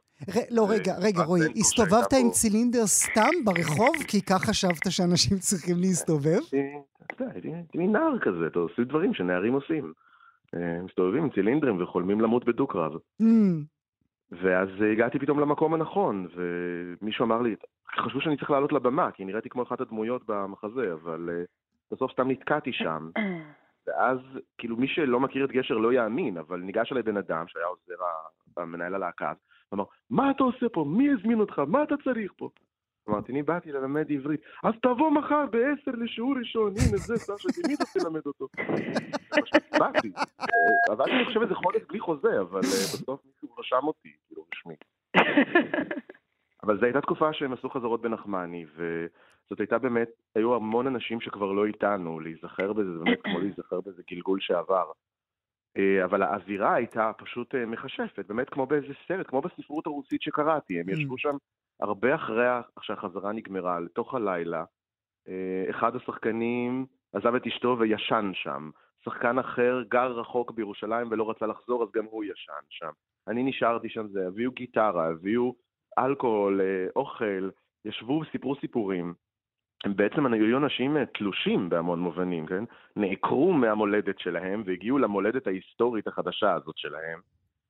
לא, 0.50 0.66
רגע, 0.70 0.92
רגע, 1.02 1.22
רועי, 1.22 1.42
הסתובבת 1.56 2.12
עם 2.20 2.30
צילינדר 2.30 2.86
סתם 2.86 3.44
ברחוב? 3.44 3.94
כי 4.08 4.22
כך 4.22 4.44
חשבת 4.44 4.90
שאנשים 4.90 5.36
צריכים 5.38 5.76
להסתובב? 5.80 6.40
הייתי 7.18 7.78
מין 7.78 7.92
נער 7.92 8.18
כזה, 8.18 8.46
אתה 8.46 8.58
עושה 8.58 8.84
דברים 8.84 9.14
שנערים 9.14 9.52
עושים. 9.52 9.92
אה, 10.54 10.82
מסתובבים 10.82 11.22
עם 11.22 11.30
צילינדרים 11.30 11.82
וחולמים 11.82 12.20
למות 12.20 12.44
בדו-קרב. 12.44 12.92
Mm. 13.22 13.24
ואז 14.32 14.68
הגעתי 14.92 15.18
פתאום 15.18 15.40
למקום 15.40 15.74
הנכון, 15.74 16.26
ומישהו 16.36 17.24
אמר 17.24 17.42
לי, 17.42 17.54
חשבו 18.04 18.20
שאני 18.20 18.36
צריך 18.36 18.50
לעלות 18.50 18.72
לבמה, 18.72 19.10
כי 19.10 19.24
נראיתי 19.24 19.48
כמו 19.48 19.62
אחת 19.62 19.80
הדמויות 19.80 20.22
במחזה, 20.28 20.92
אבל 20.92 21.28
אה, 21.32 21.44
בסוף 21.90 22.12
סתם 22.12 22.30
נתקעתי 22.30 22.72
שם. 22.72 23.10
ואז, 23.86 24.18
כאילו, 24.58 24.76
מי 24.76 24.88
שלא 24.88 25.20
מכיר 25.20 25.44
את 25.44 25.50
גשר 25.50 25.74
לא 25.74 25.92
יאמין, 25.92 26.36
אבל 26.36 26.60
ניגש 26.60 26.92
אליי 26.92 27.02
בן 27.02 27.16
אדם 27.16 27.44
שהיה 27.48 27.66
עוזר 27.66 27.94
המנהל 28.56 28.94
הלהקה, 28.94 29.32
אמר, 29.74 29.84
מה 30.10 30.30
אתה 30.30 30.44
עושה 30.44 30.68
פה? 30.68 30.84
מי 30.84 31.10
הזמין 31.10 31.40
אותך? 31.40 31.58
מה 31.58 31.82
אתה 31.82 31.94
צריך 32.04 32.32
פה? 32.36 32.48
אמרתי, 33.08 33.32
אני 33.32 33.42
באתי 33.42 33.72
ללמד 33.72 34.12
עברית. 34.12 34.40
אז 34.62 34.74
תבוא 34.82 35.10
מחר 35.10 35.46
בעשר 35.46 35.90
לשיעור 35.90 36.34
ראשון, 36.38 36.66
הנה 36.68 36.96
זה 36.96 37.16
סשה, 37.16 37.68
מי 37.68 37.74
אתה 37.74 37.84
תלמד 37.84 38.26
אותו? 38.26 38.48
באתי. 39.80 40.12
עבדתי, 40.90 41.10
אני 41.10 41.24
חושב, 41.24 41.42
איזה 41.42 41.54
חודש 41.54 41.82
בלי 41.88 42.00
חוזה, 42.00 42.40
אבל 42.40 42.60
אה, 42.60 42.60
בסוף 42.60 43.20
מישהו 43.26 43.56
רשם 43.58 43.86
אותי, 43.86 44.12
כאילו, 44.28 44.44
רשמי. 44.52 44.74
אבל 46.62 46.78
זו 46.78 46.84
הייתה 46.84 47.00
תקופה 47.00 47.32
שהם 47.32 47.52
עשו 47.52 47.70
חזרות 47.70 48.02
בנחמני, 48.02 48.66
וזאת 49.46 49.60
הייתה 49.60 49.78
באמת, 49.78 50.08
היו 50.34 50.54
המון 50.54 50.86
אנשים 50.86 51.20
שכבר 51.20 51.52
לא 51.52 51.66
איתנו, 51.66 52.20
להיזכר 52.20 52.72
בזה, 52.72 52.92
זה 52.92 53.04
באמת 53.04 53.22
כמו 53.22 53.38
להיזכר 53.38 53.80
בזה 53.80 54.02
גלגול 54.10 54.40
שעבר. 54.40 54.90
אה, 55.76 56.04
אבל 56.04 56.22
האווירה 56.22 56.74
הייתה 56.74 57.10
פשוט 57.18 57.54
אה, 57.54 57.66
מכשפת, 57.66 58.24
באמת 58.28 58.50
כמו 58.50 58.66
באיזה 58.66 58.94
סרט, 59.08 59.26
כמו 59.26 59.40
בספרות 59.40 59.86
הרוסית 59.86 60.22
שקראתי, 60.22 60.80
הם 60.80 60.88
ישבו 60.88 61.18
שם 61.18 61.36
הרבה 61.80 62.14
אחרי 62.14 62.46
שהחזרה 62.80 63.32
נגמרה, 63.32 63.80
לתוך 63.80 64.14
הלילה. 64.14 64.64
אה, 65.28 65.64
אחד 65.70 65.96
השחקנים 65.96 66.86
עזב 67.12 67.34
את 67.34 67.46
אשתו 67.46 67.76
וישן 67.78 68.30
שם. 68.34 68.70
שחקן 69.04 69.38
אחר 69.38 69.82
גר 69.88 70.12
רחוק 70.12 70.50
בירושלים 70.50 71.08
ולא 71.10 71.30
רצה 71.30 71.46
לחזור, 71.46 71.82
אז 71.82 71.88
גם 71.94 72.04
הוא 72.04 72.24
ישן 72.24 72.52
שם. 72.68 72.90
אני 73.28 73.42
נשארתי 73.42 73.88
שם, 73.88 74.08
זה, 74.08 74.26
הביאו 74.26 74.50
גיטרה, 74.50 75.06
הביאו 75.06 75.54
אלכוהול, 75.98 76.60
אוכל, 76.96 77.50
ישבו 77.84 78.22
וסיפרו 78.22 78.56
סיפורים. 78.56 79.14
הם 79.86 79.96
בעצם 79.96 80.32
היו 80.32 80.58
אנשים 80.58 80.96
אה, 80.96 81.06
תלושים 81.06 81.68
בהמון 81.68 82.00
מובנים, 82.00 82.46
כן? 82.46 82.64
נעקרו 82.96 83.52
מהמולדת 83.52 84.18
שלהם 84.18 84.62
והגיעו 84.66 84.98
למולדת 84.98 85.46
ההיסטורית 85.46 86.06
החדשה 86.06 86.52
הזאת 86.54 86.78
שלהם, 86.78 87.20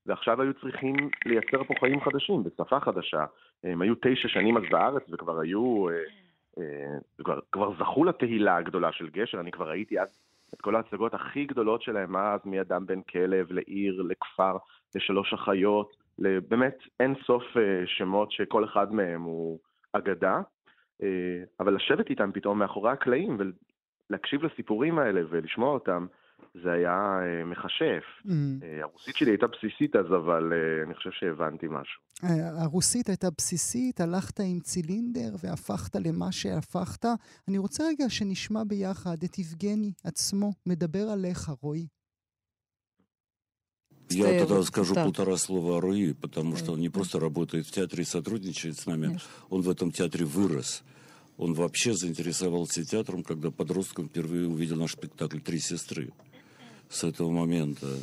ועכשיו 0.06 0.42
היו 0.42 0.54
צריכים 0.54 0.96
לייצר 1.26 1.64
פה 1.64 1.74
חיים 1.80 2.00
חדשים, 2.00 2.44
בשפה 2.44 2.80
חדשה. 2.80 3.24
הם 3.64 3.82
היו 3.82 3.94
תשע 3.94 4.28
שנים 4.28 4.56
אז 4.56 4.62
בארץ 4.70 5.02
וכבר 5.12 5.40
היו, 5.40 5.88
אה, 5.88 6.64
כבר, 7.24 7.38
כבר 7.52 7.72
זכו 7.78 8.04
לתהילה 8.04 8.56
הגדולה 8.56 8.92
של 8.92 9.08
גשר, 9.08 9.40
אני 9.40 9.50
כבר 9.52 9.68
ראיתי 9.68 10.00
אז 10.00 10.18
את 10.54 10.60
כל 10.60 10.76
ההצגות 10.76 11.14
הכי 11.14 11.44
גדולות 11.44 11.82
שלהם 11.82 12.16
אז, 12.16 12.40
מאדם 12.44 12.86
בן 12.86 13.02
כלב 13.02 13.52
לעיר, 13.52 14.02
לכפר, 14.02 14.56
לשלוש 14.94 15.32
אחיות. 15.32 15.96
באמת 16.18 16.78
אין 17.00 17.14
סוף 17.26 17.42
אה, 17.56 17.82
שמות 17.86 18.32
שכל 18.32 18.64
אחד 18.64 18.92
מהם 18.92 19.22
הוא 19.22 19.58
אגדה, 19.92 20.34
אה, 20.34 20.55
אבל 21.60 21.74
לשבת 21.76 22.10
איתם 22.10 22.30
פתאום 22.34 22.58
מאחורי 22.58 22.90
הקלעים 22.90 23.38
ולהקשיב 24.10 24.44
לסיפורים 24.44 24.98
האלה 24.98 25.20
ולשמוע 25.30 25.74
אותם, 25.74 26.06
זה 26.62 26.72
היה 26.72 27.18
אה, 27.22 27.44
מכשף. 27.44 28.04
Mm. 28.24 28.30
הרוסית 28.82 29.16
שלי 29.16 29.30
הייתה 29.30 29.46
בסיסית 29.46 29.96
אז, 29.96 30.06
אבל 30.06 30.52
אני 30.86 30.94
חושב 30.94 31.10
שהבנתי 31.10 31.66
משהו. 31.70 32.02
הרוסית 32.62 33.08
הייתה 33.08 33.28
בסיסית, 33.38 34.00
הלכת 34.00 34.40
עם 34.40 34.60
צילינדר 34.60 35.34
והפכת 35.42 35.96
למה 35.96 36.32
שהפכת. 36.32 37.04
אני 37.48 37.58
רוצה 37.58 37.84
רגע 37.88 38.04
שנשמע 38.08 38.64
ביחד 38.64 39.16
את 39.24 39.38
יבגני 39.38 39.92
עצמו 40.04 40.50
מדבר 40.66 41.06
עליך, 41.12 41.48
רועי. 41.62 41.86
Я 44.08 44.38
тогда 44.38 44.62
скажу 44.62 44.94
так. 44.94 45.04
полтора 45.04 45.36
слова 45.36 45.78
о 45.78 45.80
Руи, 45.80 46.12
потому 46.12 46.56
что 46.56 46.72
он 46.72 46.80
не 46.80 46.88
просто 46.88 47.18
работает 47.18 47.66
в 47.66 47.72
театре 47.72 48.04
и 48.04 48.06
сотрудничает 48.06 48.78
с 48.78 48.86
нами, 48.86 49.06
Конечно. 49.06 49.28
он 49.50 49.62
в 49.62 49.70
этом 49.70 49.90
театре 49.90 50.24
вырос. 50.24 50.82
Он 51.38 51.54
вообще 51.54 51.94
заинтересовался 51.94 52.84
театром, 52.84 53.22
когда 53.22 53.50
подростком 53.50 54.08
впервые 54.08 54.48
увидел 54.48 54.76
наш 54.76 54.92
спектакль 54.92 55.40
«Три 55.40 55.58
сестры». 55.58 56.12
С 56.88 57.04
этого 57.04 57.30
момента 57.30 57.98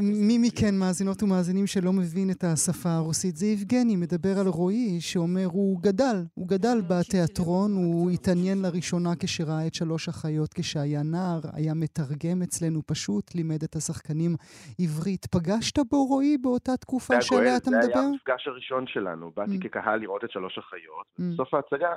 מי 0.00 0.38
מכן, 0.38 0.74
מאזינות 0.78 1.22
ומאזינים 1.22 1.66
שלא 1.66 1.92
מבין 1.92 2.30
את 2.30 2.44
השפה 2.44 2.90
הרוסית, 2.90 3.36
זה 3.36 3.46
יבגני, 3.46 3.96
מדבר 3.96 4.38
על 4.40 4.46
רועי, 4.46 5.00
שאומר, 5.00 5.46
הוא 5.52 5.80
גדל, 5.82 6.16
הוא 6.34 6.48
גדל 6.48 6.78
בתיאטרון, 6.90 7.72
הוא 7.72 8.10
התעניין 8.10 8.62
לראשונה 8.62 9.10
כשראה 9.20 9.66
את 9.66 9.74
שלוש 9.74 10.08
אחיות 10.08 10.54
כשהיה 10.54 11.02
נער, 11.02 11.40
היה 11.52 11.74
מתרגם 11.74 12.42
אצלנו 12.42 12.80
פשוט, 12.86 13.34
לימד 13.34 13.62
את 13.62 13.76
השחקנים 13.76 14.36
עברית. 14.78 15.26
פגשת 15.26 15.78
בו, 15.90 16.04
רועי, 16.04 16.38
באותה 16.38 16.76
תקופה 16.76 17.22
שעליה 17.22 17.56
אתה 17.56 17.70
מדבר? 17.70 17.82
זה 17.82 17.98
היה 17.98 18.08
המפגש 18.08 18.46
הראשון 18.46 18.86
שלנו. 18.86 19.30
באתי 19.36 19.56
mm. 19.56 19.62
כקהל 19.62 20.00
לראות 20.00 20.24
את 20.24 20.30
שלוש 20.30 20.58
אחיות, 20.58 21.06
mm. 21.06 21.22
ובסוף 21.22 21.54
ההצגה 21.54 21.88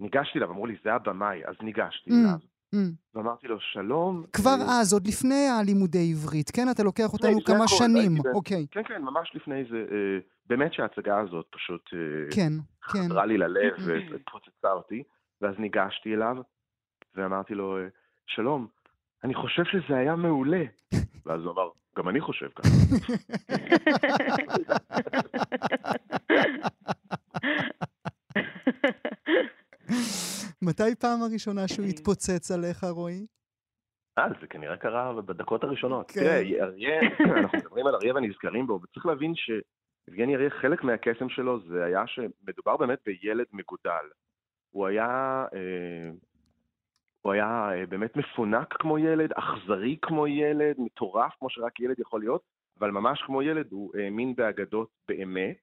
ניגשתי 0.00 0.38
אליו, 0.38 0.50
אמרו 0.50 0.66
לי, 0.66 0.76
זה 0.84 0.92
הבמאי, 0.92 1.40
אז 1.46 1.54
ניגשתי 1.62 2.10
mm. 2.10 2.14
אליו. 2.14 2.51
Mm. 2.74 2.78
ואמרתי 3.14 3.48
לו, 3.48 3.60
שלום. 3.60 4.24
כבר 4.32 4.56
אה... 4.60 4.80
אז, 4.80 4.92
עוד 4.92 5.06
לפני 5.06 5.48
הלימודי 5.60 6.10
עברית, 6.10 6.50
כן? 6.50 6.70
אתה 6.70 6.82
לוקח 6.82 7.12
אותנו 7.12 7.44
כמה 7.44 7.64
הכל, 7.64 7.66
שנים, 7.66 8.16
אוקיי. 8.34 8.66
כן, 8.70 8.82
כן, 8.84 9.02
ממש 9.02 9.32
לפני 9.34 9.64
זה. 9.70 9.76
אה, 9.76 10.18
באמת 10.46 10.74
שההצגה 10.74 11.20
הזאת 11.20 11.46
פשוט... 11.50 11.90
אה, 11.94 11.98
כן, 12.34 12.52
כן. 12.92 13.08
חדרה 13.08 13.26
לי 13.26 13.38
ללב 13.38 13.72
ופוצצה 13.86 14.72
אותי, 14.72 15.02
ואז 15.40 15.54
ניגשתי 15.58 16.14
אליו, 16.14 16.36
ואמרתי 17.14 17.54
לו, 17.54 17.78
שלום, 18.26 18.66
אני 19.24 19.34
חושב 19.34 19.64
שזה 19.64 19.96
היה 19.96 20.16
מעולה. 20.16 20.64
ואז 21.26 21.40
הוא 21.40 21.52
אמר, 21.52 21.68
גם 21.98 22.08
אני 22.08 22.20
חושב 22.20 22.48
ככה. 22.48 22.68
מתי 30.62 30.94
פעם 31.00 31.22
הראשונה 31.22 31.68
שהוא 31.68 31.86
התפוצץ 31.86 32.50
עליך, 32.50 32.84
רועי? 32.84 33.26
אה, 34.18 34.28
זה 34.40 34.46
כנראה 34.46 34.76
קרה 34.76 35.22
בדקות 35.22 35.64
הראשונות. 35.64 36.10
כן. 36.10 36.20
תראה, 36.20 36.64
אריה, 36.64 37.00
אנחנו 37.40 37.58
מדברים 37.58 37.86
על 37.86 37.94
אריה 37.94 38.14
ונזכרים 38.14 38.66
בו, 38.66 38.80
וצריך 38.82 39.06
להבין 39.06 39.32
שיבגני 39.34 40.36
אריה, 40.36 40.50
חלק 40.50 40.84
מהקסם 40.84 41.28
שלו 41.28 41.60
זה 41.68 41.84
היה 41.84 42.06
שמדובר 42.06 42.76
באמת 42.76 42.98
בילד 43.06 43.46
מגודל. 43.52 44.06
הוא 44.70 44.86
היה, 44.86 45.44
אה, 45.54 46.10
הוא 47.22 47.32
היה 47.32 47.70
אה, 47.72 47.86
באמת 47.86 48.16
מפונק 48.16 48.72
כמו 48.72 48.98
ילד, 48.98 49.32
אכזרי 49.32 49.96
כמו 50.02 50.26
ילד, 50.26 50.74
מטורף 50.78 51.32
כמו 51.38 51.50
שרק 51.50 51.80
ילד 51.80 51.98
יכול 51.98 52.20
להיות, 52.20 52.42
אבל 52.78 52.90
ממש 52.90 53.22
כמו 53.26 53.42
ילד, 53.42 53.72
הוא 53.72 53.92
האמין 53.96 54.34
באגדות 54.34 54.88
באמת, 55.08 55.58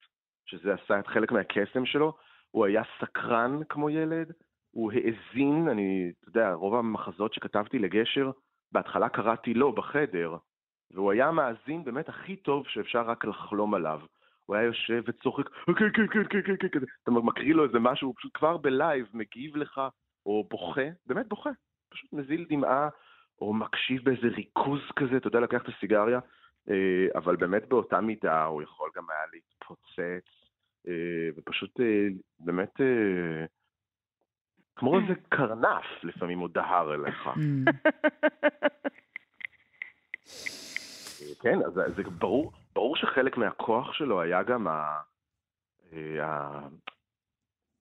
שזה 0.45 0.73
עשה 0.73 0.99
את 0.99 1.07
חלק 1.07 1.31
מהקסם 1.31 1.85
שלו, 1.85 2.13
הוא 2.51 2.65
היה 2.65 2.81
סקרן 3.01 3.59
כמו 3.69 3.89
ילד, 3.89 4.33
הוא 4.71 4.91
האזין, 4.91 5.67
אני, 5.67 6.11
אתה 6.19 6.29
יודע, 6.29 6.53
רוב 6.53 6.75
המחזות 6.75 7.33
שכתבתי 7.33 7.79
לגשר, 7.79 8.31
בהתחלה 8.71 9.09
קראתי 9.09 9.53
לו 9.53 9.71
בחדר, 9.71 10.37
והוא 10.91 11.11
היה 11.11 11.27
המאזין 11.27 11.83
באמת 11.83 12.09
הכי 12.09 12.35
טוב 12.35 12.67
שאפשר 12.67 13.01
רק 13.01 13.25
לחלום 13.25 13.73
עליו. 13.73 13.99
הוא 14.45 14.55
היה 14.55 14.65
יושב 14.65 15.03
וצוחק, 15.07 15.49
כן, 15.65 15.73
כן, 15.93 16.07
כן, 16.07 16.23
כן, 16.29 16.57
כן, 16.59 16.67
כן, 16.71 16.79
אתה 17.03 17.11
מקריא 17.11 17.53
לו 17.53 17.63
איזה 17.63 17.79
משהו, 17.79 18.07
הוא 18.07 18.15
פשוט 18.17 18.31
כבר 18.33 18.57
ב 18.57 18.67
live 18.67 19.05
מגיב 19.13 19.57
לך, 19.57 19.81
או 20.25 20.47
בוכה, 20.49 20.87
באמת 21.05 21.27
בוכה, 21.27 21.49
פשוט 21.89 22.13
מזיל 22.13 22.45
דמעה, 22.49 22.89
או 23.41 23.53
מקשיב 23.53 24.03
באיזה 24.03 24.27
ריכוז 24.27 24.81
כזה, 24.95 25.17
אתה 25.17 25.27
יודע, 25.27 25.39
לקח 25.39 25.61
את 25.61 25.67
הסיגריה, 25.67 26.19
אה, 26.69 27.07
אבל 27.15 27.35
באמת 27.35 27.69
באותה 27.69 28.01
מידה 28.01 28.43
הוא 28.43 28.61
יכול 28.61 28.89
גם 28.95 29.03
היה 29.09 29.23
להתפוצץ, 29.33 30.29
אה, 30.87 31.29
ופשוט 31.35 31.79
אה, 31.79 32.07
באמת, 32.39 32.81
כמו 34.79 34.99
איזה 34.99 35.13
קרנף 35.29 35.85
לפעמים 36.03 36.39
הוא 36.39 36.49
דהר 36.53 36.93
אליך. 36.93 37.29
Mm. 40.29 41.41
כן, 41.41 41.59
אז 41.65 41.73
זה 41.73 42.03
ברור, 42.03 42.51
ברור 42.75 42.95
שחלק 42.95 43.37
מהכוח 43.37 43.93
שלו 43.93 44.21
היה 44.21 44.43
גם 44.43 44.67
ה... 44.67 44.97
ה... 46.21 46.59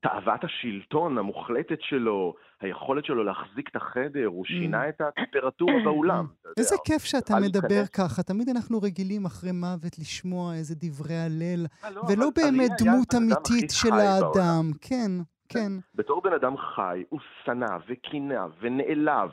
תאוות 0.00 0.44
השלטון 0.44 1.18
המוחלטת 1.18 1.78
שלו, 1.80 2.34
היכולת 2.60 3.04
שלו 3.04 3.24
להחזיק 3.24 3.68
את 3.68 3.76
החדר, 3.76 4.26
הוא 4.26 4.46
mm. 4.46 4.48
שינה 4.48 4.88
את 4.88 5.00
הטמפרטורה 5.00 5.74
באולם. 5.84 6.26
איזה 6.56 6.76
כיף 6.84 7.04
שאתה 7.04 7.34
מדבר 7.40 7.86
ככה, 7.86 8.22
תמיד 8.22 8.48
אנחנו 8.48 8.78
רגילים 8.82 9.26
אחרי 9.26 9.52
מוות 9.52 9.98
לשמוע 9.98 10.54
איזה 10.54 10.74
דברי 10.78 11.18
הלל, 11.18 11.66
אה, 11.84 11.90
לא, 11.90 12.02
ולא 12.08 12.30
באמת 12.36 12.70
דמות 12.78 13.14
אמיתית 13.14 13.70
של 13.70 13.92
האדם. 13.92 14.70
כן, 14.80 15.10
כן. 15.48 15.72
בתור 15.94 16.22
בן 16.22 16.32
אדם 16.32 16.56
חי, 16.56 17.04
הוא 17.08 17.20
שנא 17.44 17.76
וקינא 17.86 18.46
ונעלב, 18.60 19.30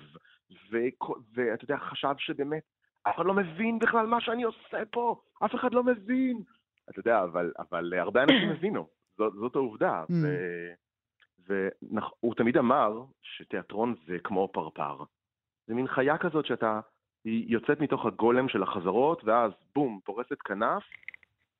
ואתה 0.71 1.63
יודע, 1.63 1.77
חשב 1.77 2.13
שבאמת 2.17 2.63
אף 3.09 3.15
אחד 3.15 3.25
לא 3.25 3.33
מבין 3.33 3.79
בכלל 3.79 4.05
מה 4.05 4.21
שאני 4.21 4.43
עושה 4.43 4.85
פה, 4.91 5.21
אף 5.45 5.55
אחד 5.55 5.73
לא 5.73 5.83
מבין. 5.83 6.41
אתה 6.89 6.99
יודע, 6.99 7.23
אבל, 7.23 7.51
אבל 7.59 7.93
הרבה 7.93 8.23
אנשים 8.23 8.49
הבינו, 8.57 8.87
זאת, 9.17 9.33
זאת 9.33 9.55
העובדה. 9.55 10.03
Mm. 10.09 10.13
והוא 11.47 12.35
תמיד 12.35 12.57
אמר 12.57 13.03
שתיאטרון 13.21 13.95
זה 14.07 14.17
כמו 14.23 14.49
פרפר. 14.53 15.03
זה 15.67 15.73
מין 15.73 15.87
חיה 15.87 16.17
כזאת 16.17 16.45
שאתה, 16.45 16.79
היא 17.23 17.45
יוצאת 17.47 17.79
מתוך 17.79 18.05
הגולם 18.05 18.49
של 18.49 18.63
החזרות, 18.63 19.23
ואז 19.23 19.51
בום, 19.75 19.99
פורסת 20.03 20.41
כנף, 20.45 20.83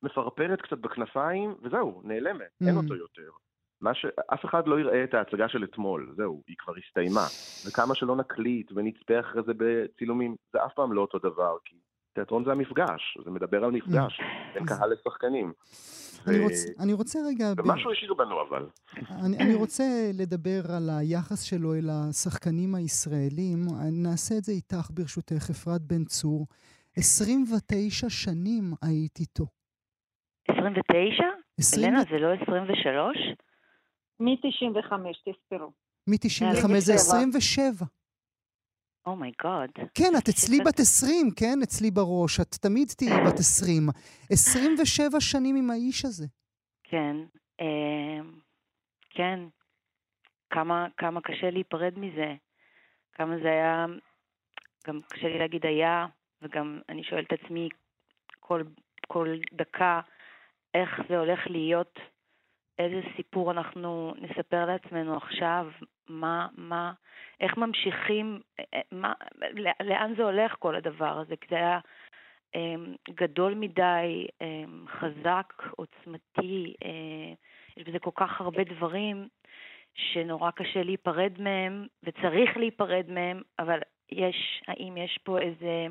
מפרפרת 0.02 0.62
קצת 0.62 0.78
בכנפיים, 0.78 1.54
וזהו, 1.62 2.02
נעלמת, 2.04 2.50
mm. 2.62 2.66
אין 2.68 2.76
אותו 2.76 2.94
יותר. 2.94 3.30
מה 3.80 3.94
ש... 3.94 4.06
אף 4.34 4.44
אחד 4.44 4.66
לא 4.66 4.80
יראה 4.80 5.04
את 5.04 5.14
ההצגה 5.14 5.48
של 5.48 5.64
אתמול, 5.64 6.14
זהו, 6.16 6.42
היא 6.46 6.56
כבר 6.58 6.74
הסתיימה. 6.86 7.26
וכמה 7.66 7.94
שלא 7.94 8.16
נקליט 8.16 8.72
ונצפה 8.74 9.20
אחרי 9.20 9.42
זה 9.46 9.52
בצילומים, 9.56 10.36
זה 10.52 10.64
אף 10.66 10.74
פעם 10.74 10.92
לא 10.92 11.00
אותו 11.00 11.18
דבר, 11.18 11.56
כי 11.64 11.76
תיאטרון 12.14 12.44
זה 12.44 12.52
המפגש, 12.52 13.18
זה 13.24 13.30
מדבר 13.30 13.64
על 13.64 13.70
מפגש 13.70 14.20
בין 14.54 14.66
קהל 14.66 14.90
לשחקנים. 14.92 15.52
אני, 16.28 16.38
רוצ, 16.38 16.52
אני 16.80 16.92
רוצה 16.92 17.18
רגע... 17.28 17.46
ומשהו 17.56 17.92
השאיר 17.92 18.14
בנו 18.14 18.42
אבל. 18.48 18.66
אני, 19.24 19.38
אני 19.38 19.54
רוצה 19.54 19.84
לדבר 20.14 20.60
על 20.76 20.90
היחס 20.98 21.42
שלו 21.42 21.74
אל 21.74 21.88
השחקנים 21.90 22.74
הישראלים. 22.74 23.58
נעשה 23.92 24.34
את 24.38 24.44
זה 24.44 24.52
איתך 24.52 24.90
ברשותך, 24.90 25.50
אפרת 25.50 25.80
בן 25.80 26.04
צור. 26.04 26.46
29 26.96 28.10
שנים 28.10 28.64
היית 28.82 29.18
איתו. 29.20 29.46
29? 30.48 31.24
20... 31.58 31.88
אלנה, 31.88 32.02
זה 32.10 32.18
לא 32.18 32.28
23? 32.42 33.16
מ-95, 34.20 34.92
תספרו. 35.24 35.72
מ-95 36.06 36.78
זה 36.78 36.94
27. 36.94 37.86
Oh 39.06 39.22
my 39.22 39.38
God. 39.38 39.70
Oh 39.78 39.82
כן, 39.94 40.12
את 40.18 40.28
אצלי 40.28 40.58
בת 40.66 40.80
20, 40.80 41.30
כן? 41.36 41.58
אצלי 41.62 41.90
בראש. 41.90 42.40
את 42.40 42.54
תמיד 42.54 42.88
תהיי 42.88 43.24
בת 43.26 43.38
20. 43.38 43.82
27 44.30 45.20
שנים 45.20 45.56
עם 45.56 45.70
האיש 45.70 46.04
הזה. 46.04 46.26
כן. 46.84 47.16
אה, 47.60 48.20
כן. 49.10 49.38
כמה, 50.50 50.86
כמה 50.96 51.20
קשה 51.20 51.50
להיפרד 51.50 51.98
מזה. 51.98 52.34
כמה 53.12 53.34
זה 53.42 53.48
היה... 53.48 53.86
גם 54.86 55.00
קשה 55.08 55.28
לי 55.28 55.38
להגיד 55.38 55.66
היה, 55.66 56.06
וגם 56.42 56.80
אני 56.88 57.04
שואלת 57.04 57.26
את 57.32 57.40
עצמי 57.42 57.68
כל, 58.40 58.62
כל 59.08 59.38
דקה, 59.52 60.00
איך 60.74 60.90
זה 61.08 61.18
הולך 61.18 61.40
להיות 61.46 61.98
איזה 62.78 63.00
סיפור 63.16 63.50
אנחנו 63.50 64.14
נספר 64.18 64.66
לעצמנו 64.66 65.16
עכשיו, 65.16 65.66
מה, 66.08 66.48
מה, 66.56 66.92
איך 67.40 67.56
ממשיכים, 67.56 68.40
אה, 68.60 68.80
מה, 68.92 69.12
לאן 69.80 70.14
זה 70.16 70.22
הולך 70.22 70.54
כל 70.58 70.74
הדבר 70.74 71.18
הזה, 71.18 71.36
כי 71.36 71.46
זה 71.50 71.56
היה 71.56 71.78
אמ, 72.54 72.94
גדול 73.10 73.54
מדי, 73.54 74.26
אמ, 74.40 74.84
חזק, 74.88 75.52
עוצמתי, 75.70 76.74
אה, 76.84 77.32
יש 77.76 77.88
בזה 77.88 77.98
כל 77.98 78.10
כך 78.14 78.40
הרבה 78.40 78.64
דברים 78.64 79.28
שנורא 79.94 80.50
קשה 80.50 80.82
להיפרד 80.82 81.32
מהם, 81.38 81.86
וצריך 82.02 82.56
להיפרד 82.56 83.04
מהם, 83.08 83.42
אבל 83.58 83.78
יש, 84.12 84.62
האם 84.66 84.96
יש 84.96 85.18
פה 85.24 85.38
איזה, 85.38 85.86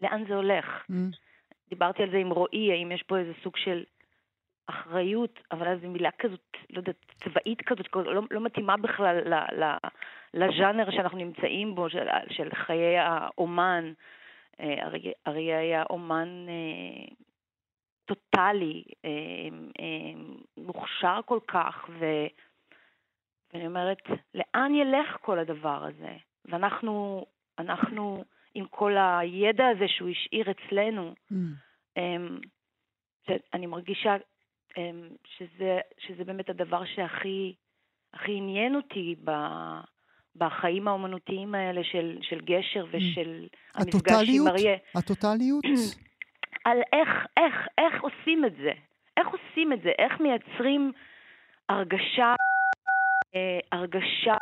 לאן 0.00 0.24
זה 0.28 0.34
הולך? 0.34 0.84
Mm. 0.90 0.94
דיברתי 1.68 2.02
על 2.02 2.10
זה 2.10 2.16
עם 2.16 2.30
רועי, 2.30 2.72
האם 2.72 2.92
יש 2.92 3.02
פה 3.02 3.18
איזה 3.18 3.32
סוג 3.42 3.56
של 3.56 3.84
אחריות, 4.66 5.40
אבל 5.52 5.68
אז 5.68 5.80
זו 5.80 5.88
מילה 5.88 6.10
כזאת, 6.18 6.56
לא 6.70 6.78
יודעת, 6.78 6.96
צבאית 7.16 7.62
כזאת, 7.62 7.86
לא, 7.96 8.22
לא 8.30 8.40
מתאימה 8.40 8.76
בכלל 8.76 9.16
ל, 9.16 9.34
ל, 9.34 9.76
לז'אנר 10.34 10.90
שאנחנו 10.90 11.18
נמצאים 11.18 11.74
בו, 11.74 11.90
של, 11.90 12.06
של 12.30 12.48
חיי 12.54 12.98
האומן. 12.98 13.92
אה, 14.60 14.86
אריה, 14.86 15.12
אריה 15.26 15.58
היה 15.58 15.82
אומן 15.90 16.46
אה, 16.48 17.14
טוטאלי, 18.04 18.84
אה, 19.04 19.10
אה, 19.80 20.20
מוכשר 20.56 21.20
כל 21.24 21.38
כך, 21.48 21.88
ו, 21.98 22.04
ואני 23.52 23.66
אומרת, 23.66 24.02
לאן 24.34 24.74
ילך 24.74 25.16
כל 25.20 25.38
הדבר 25.38 25.84
הזה? 25.84 26.16
ואנחנו, 26.44 27.26
אנחנו, 27.58 28.24
עם 28.54 28.66
כל 28.66 28.96
הידע 28.98 29.68
הזה 29.68 29.88
שהוא 29.88 30.08
השאיר 30.08 30.46
אצלנו, 30.50 31.14
mm. 31.32 31.36
אה, 31.96 32.16
אני 33.54 33.66
מרגישה 33.66 34.16
שזה, 35.24 35.80
שזה 35.98 36.24
באמת 36.24 36.50
הדבר 36.50 36.84
שהכי 36.84 37.54
הכי 38.14 38.32
עניין 38.36 38.76
אותי 38.76 39.14
ב, 39.24 39.30
בחיים 40.36 40.88
האומנותיים 40.88 41.54
האלה 41.54 41.84
של, 41.84 42.18
של 42.22 42.40
גשר 42.40 42.84
mm. 42.84 42.88
ושל 42.96 43.48
המפגש 43.74 44.28
עם 44.28 44.48
אריה. 44.48 44.76
הטוטליות? 44.94 45.64
על 46.64 46.78
איך, 46.92 47.08
איך, 47.36 47.54
איך 47.78 48.02
עושים 48.02 48.44
את 48.44 48.56
זה. 48.56 48.72
איך 49.16 49.28
עושים 49.28 49.72
את 49.72 49.82
זה? 49.82 49.90
איך 49.98 50.20
מייצרים 50.20 50.92
הרגשה, 51.68 52.34
אה, 53.34 53.58
הרגשה 53.72 54.34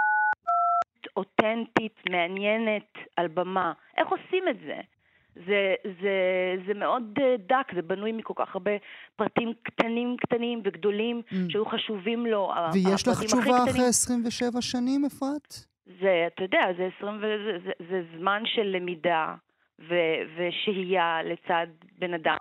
אותנטית, 1.17 1.95
מעניינת 2.11 2.93
על 3.17 3.29
במה? 3.29 3.73
איך 3.97 4.09
עושים 4.09 4.49
את 4.49 4.57
זה? 4.67 4.81
זה, 5.47 5.75
זה, 6.03 6.15
זה 6.67 6.75
מאוד 6.75 7.19
אה, 7.23 7.37
דק, 7.39 7.75
זה 7.75 7.83
בנוי 7.83 8.13
מכל 8.13 8.35
כך 8.37 8.55
הרבה 8.55 8.71
פרטים 9.17 9.53
קטנים 9.63 10.17
קטנים 10.21 10.61
וגדולים 10.65 11.23
mm. 11.29 11.35
שהיו 11.49 11.67
חשובים 11.67 12.27
לו. 12.27 12.53
ויש 12.73 13.09
לך 13.09 13.25
תשובה 13.25 13.65
אחרי 13.71 13.85
27 13.89 14.61
שנים, 14.61 15.05
אפרת? 15.05 15.55
זה, 16.01 16.27
אתה 16.27 16.45
יודע, 16.45 16.61
זה, 16.77 16.89
20, 16.97 17.21
זה, 17.21 17.59
זה, 17.65 17.73
זה 17.91 18.03
זמן 18.19 18.43
של 18.47 18.63
למידה 18.63 19.35
ו, 19.89 19.95
ושהייה 20.37 21.23
לצד 21.23 21.67
בן 21.99 22.15
אדם 22.15 22.37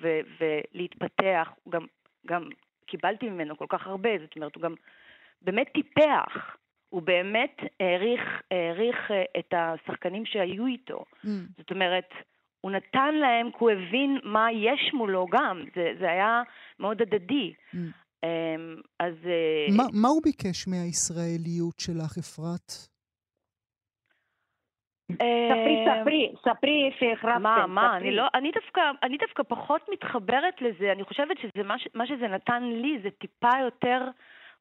ו, 0.00 0.08
ולהתפתח. 0.40 1.48
גם, 1.68 1.86
גם 2.26 2.48
קיבלתי 2.86 3.28
ממנו 3.28 3.56
כל 3.56 3.66
כך 3.68 3.86
הרבה, 3.86 4.10
זאת 4.20 4.36
אומרת, 4.36 4.54
הוא 4.54 4.62
גם 4.62 4.74
באמת 5.42 5.68
טיפח. 5.74 6.56
הוא 6.88 7.02
באמת 7.02 7.56
העריך, 7.80 8.20
העריך 8.50 9.10
אה, 9.10 9.24
את 9.38 9.54
השחקנים 9.56 10.26
שהיו 10.26 10.66
איתו. 10.66 11.04
Mm. 11.24 11.28
זאת 11.58 11.70
אומרת, 11.70 12.08
הוא 12.60 12.70
נתן 12.70 13.14
להם, 13.14 13.50
כי 13.50 13.56
הוא 13.58 13.70
הבין 13.70 14.18
מה 14.24 14.52
יש 14.52 14.94
מולו 14.94 15.26
גם, 15.30 15.64
זה, 15.74 15.90
זה 16.00 16.10
היה 16.10 16.42
מאוד 16.80 17.02
הדדי. 17.02 17.52
Mm. 17.74 17.76
אמ, 18.24 18.76
אז... 19.00 19.14
אה, 19.26 19.76
מה, 19.76 19.84
מה 19.92 20.08
הוא 20.08 20.22
ביקש 20.22 20.68
מהישראליות 20.68 21.80
שלך, 21.80 22.18
אפרת? 22.18 22.72
ספרי, 25.12 25.76
אמ, 25.76 26.02
ספרי, 26.02 26.32
ספרי 26.40 26.90
איפה 26.92 27.12
החרפתם. 27.12 27.42
מה, 27.42 27.66
מה, 27.66 27.96
אני 27.96 28.10
לא, 28.10 28.26
אני 28.34 28.50
דווקא, 28.50 28.80
אני 29.02 29.16
דווקא 29.16 29.42
פחות 29.42 29.80
מתחברת 29.92 30.54
לזה, 30.60 30.92
אני 30.92 31.04
חושבת 31.04 31.36
שזה, 31.38 31.62
מה, 31.62 31.74
מה 31.94 32.06
שזה 32.06 32.28
נתן 32.28 32.62
לי 32.62 32.98
זה 33.02 33.08
טיפה 33.10 33.50
יותר 33.64 34.00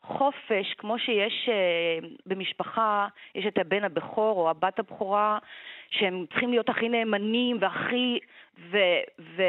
חופש, 0.03 0.73
כמו 0.77 0.99
שיש 0.99 1.49
uh, 1.49 2.05
במשפחה, 2.25 3.07
יש 3.35 3.45
את 3.47 3.57
הבן 3.57 3.83
הבכור 3.83 4.39
או 4.39 4.49
הבת 4.49 4.79
הבכורה, 4.79 5.37
שהם 5.89 6.25
צריכים 6.29 6.49
להיות 6.49 6.69
הכי 6.69 6.89
נאמנים 6.89 7.57
והכי... 7.61 8.19
ו, 8.71 8.77
ו, 9.19 9.43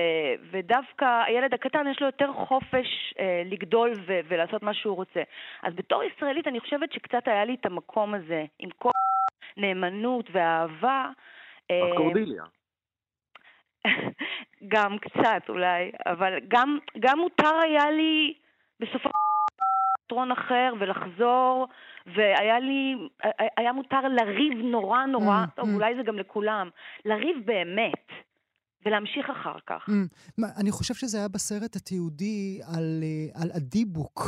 ודווקא 0.50 1.22
הילד 1.26 1.54
הקטן 1.54 1.86
יש 1.90 2.00
לו 2.00 2.06
יותר 2.06 2.32
חופש 2.32 3.14
uh, 3.16 3.20
לגדול 3.44 3.92
ו, 4.06 4.20
ולעשות 4.28 4.62
מה 4.62 4.74
שהוא 4.74 4.96
רוצה. 4.96 5.22
אז 5.62 5.74
בתור 5.74 6.02
ישראלית 6.02 6.46
אני 6.46 6.60
חושבת 6.60 6.92
שקצת 6.92 7.28
היה 7.28 7.44
לי 7.44 7.56
את 7.60 7.66
המקום 7.66 8.14
הזה, 8.14 8.44
עם 8.58 8.70
כל 8.78 8.90
נאמנות 9.56 10.30
ואהבה. 10.32 11.10
אקורדיליה. 11.92 12.44
גם 14.72 14.98
קצת 14.98 15.42
אולי, 15.48 15.90
אבל 16.06 16.38
גם, 16.48 16.78
גם 16.98 17.18
מותר 17.18 17.54
היה 17.62 17.90
לי 17.90 18.34
בסופו 18.80 19.08
של 19.08 19.27
תיאטרון 20.08 20.32
אחר 20.32 20.72
ולחזור, 20.80 21.66
והיה 22.06 22.60
לי, 22.60 22.94
היה 23.56 23.72
מותר 23.72 24.00
לריב 24.00 24.58
נורא 24.64 25.06
נורא, 25.06 25.44
mm, 25.44 25.56
טוב, 25.56 25.68
mm. 25.68 25.74
אולי 25.74 25.94
זה 25.96 26.02
גם 26.02 26.18
לכולם, 26.18 26.68
לריב 27.04 27.36
באמת. 27.44 28.06
ולהמשיך 28.86 29.30
אחר 29.30 29.58
כך. 29.66 29.88
Mm. 29.88 30.42
אני 30.60 30.70
חושב 30.70 30.94
שזה 30.94 31.18
היה 31.18 31.28
בסרט 31.28 31.76
התיעודי 31.76 32.60
על, 32.76 33.00
אה, 33.02 33.42
על 33.42 33.50
הדיבוק, 33.54 34.20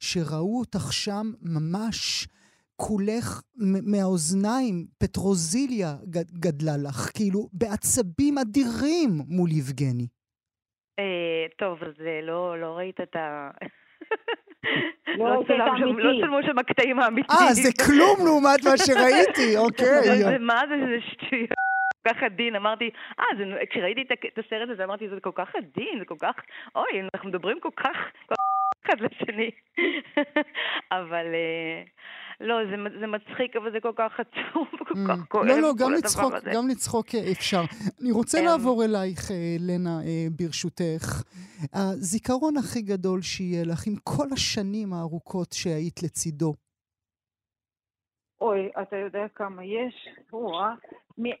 שראו 0.00 0.58
אותך 0.58 0.92
שם 0.92 1.26
ממש 1.42 2.28
כולך 2.76 3.42
מהאוזניים, 3.86 4.86
פטרוזיליה 4.98 5.94
גדלה 6.40 6.76
לך, 6.88 7.10
כאילו 7.16 7.48
בעצבים 7.52 8.38
אדירים 8.38 9.10
מול 9.28 9.50
יבגני. 9.50 10.06
אה, 10.98 11.46
טוב, 11.58 11.82
אז 11.82 11.94
אה, 12.06 12.20
לא, 12.22 12.60
לא 12.60 12.76
ראית 12.76 13.00
את 13.00 13.16
ה... 13.16 13.50
לא, 15.18 15.42
לא 15.98 16.20
צלמו 16.20 16.42
שם 16.42 16.58
הקטעים 16.58 16.98
האמיתיים. 16.98 17.40
אה, 17.48 17.54
זה 17.54 17.70
כלום 17.86 18.26
לעומת 18.26 18.64
מה 18.64 18.76
שראיתי, 18.76 19.56
אוקיי. 19.64 20.24
זה 20.24 20.38
מה 20.38 20.60
זה, 20.68 20.74
זה 20.86 20.96
שטויות. 21.10 21.50
כל 22.02 22.14
כך 22.14 22.22
עדין, 22.22 22.56
אמרתי, 22.56 22.90
אה, 23.20 23.24
כשראיתי 23.70 24.02
את 24.02 24.38
הסרט 24.38 24.68
הזה 24.70 24.84
אמרתי, 24.84 25.08
זה 25.08 25.20
כל 25.20 25.30
כך 25.34 25.56
עדין, 25.56 25.98
זה 25.98 26.04
כל 26.04 26.14
כך, 26.18 26.34
אוי, 26.76 27.00
אנחנו 27.14 27.28
מדברים 27.28 27.60
כל 27.60 27.70
כך, 27.76 27.96
כל 28.26 28.34
כך 28.34 28.86
אחד 28.86 29.00
לשני. 29.00 29.50
אבל, 30.98 31.26
אה, 31.34 31.82
לא, 32.40 32.54
זה, 32.70 32.98
זה 33.00 33.06
מצחיק, 33.06 33.56
אבל 33.56 33.72
זה 33.72 33.80
כל 33.80 33.92
כך 33.96 34.20
עצוב, 34.20 34.68
כל 34.88 34.94
mm. 34.94 35.08
כך 35.08 35.28
כואב, 35.28 35.46
לא, 35.46 35.60
לא, 35.60 35.72
גם 35.78 35.92
לצחוק. 35.92 36.32
גם 36.54 36.68
לצחוק 36.68 37.06
אפשר. 37.14 37.62
אני 38.00 38.12
רוצה 38.12 38.40
אמ. 38.40 38.44
לעבור 38.44 38.84
אלייך, 38.84 39.30
אה, 39.30 39.56
לנה, 39.60 40.00
אה, 40.06 40.26
ברשותך. 40.38 41.22
הזיכרון 41.74 42.56
הכי 42.56 42.82
גדול 42.82 43.22
שיהיה 43.22 43.64
לך, 43.64 43.86
עם 43.86 43.94
כל 44.04 44.26
השנים 44.32 44.92
הארוכות 44.92 45.52
שהיית 45.52 46.02
לצידו. 46.02 46.54
אוי, 48.40 48.70
אתה 48.82 48.96
יודע 48.96 49.26
כמה 49.34 49.64
יש? 49.64 50.08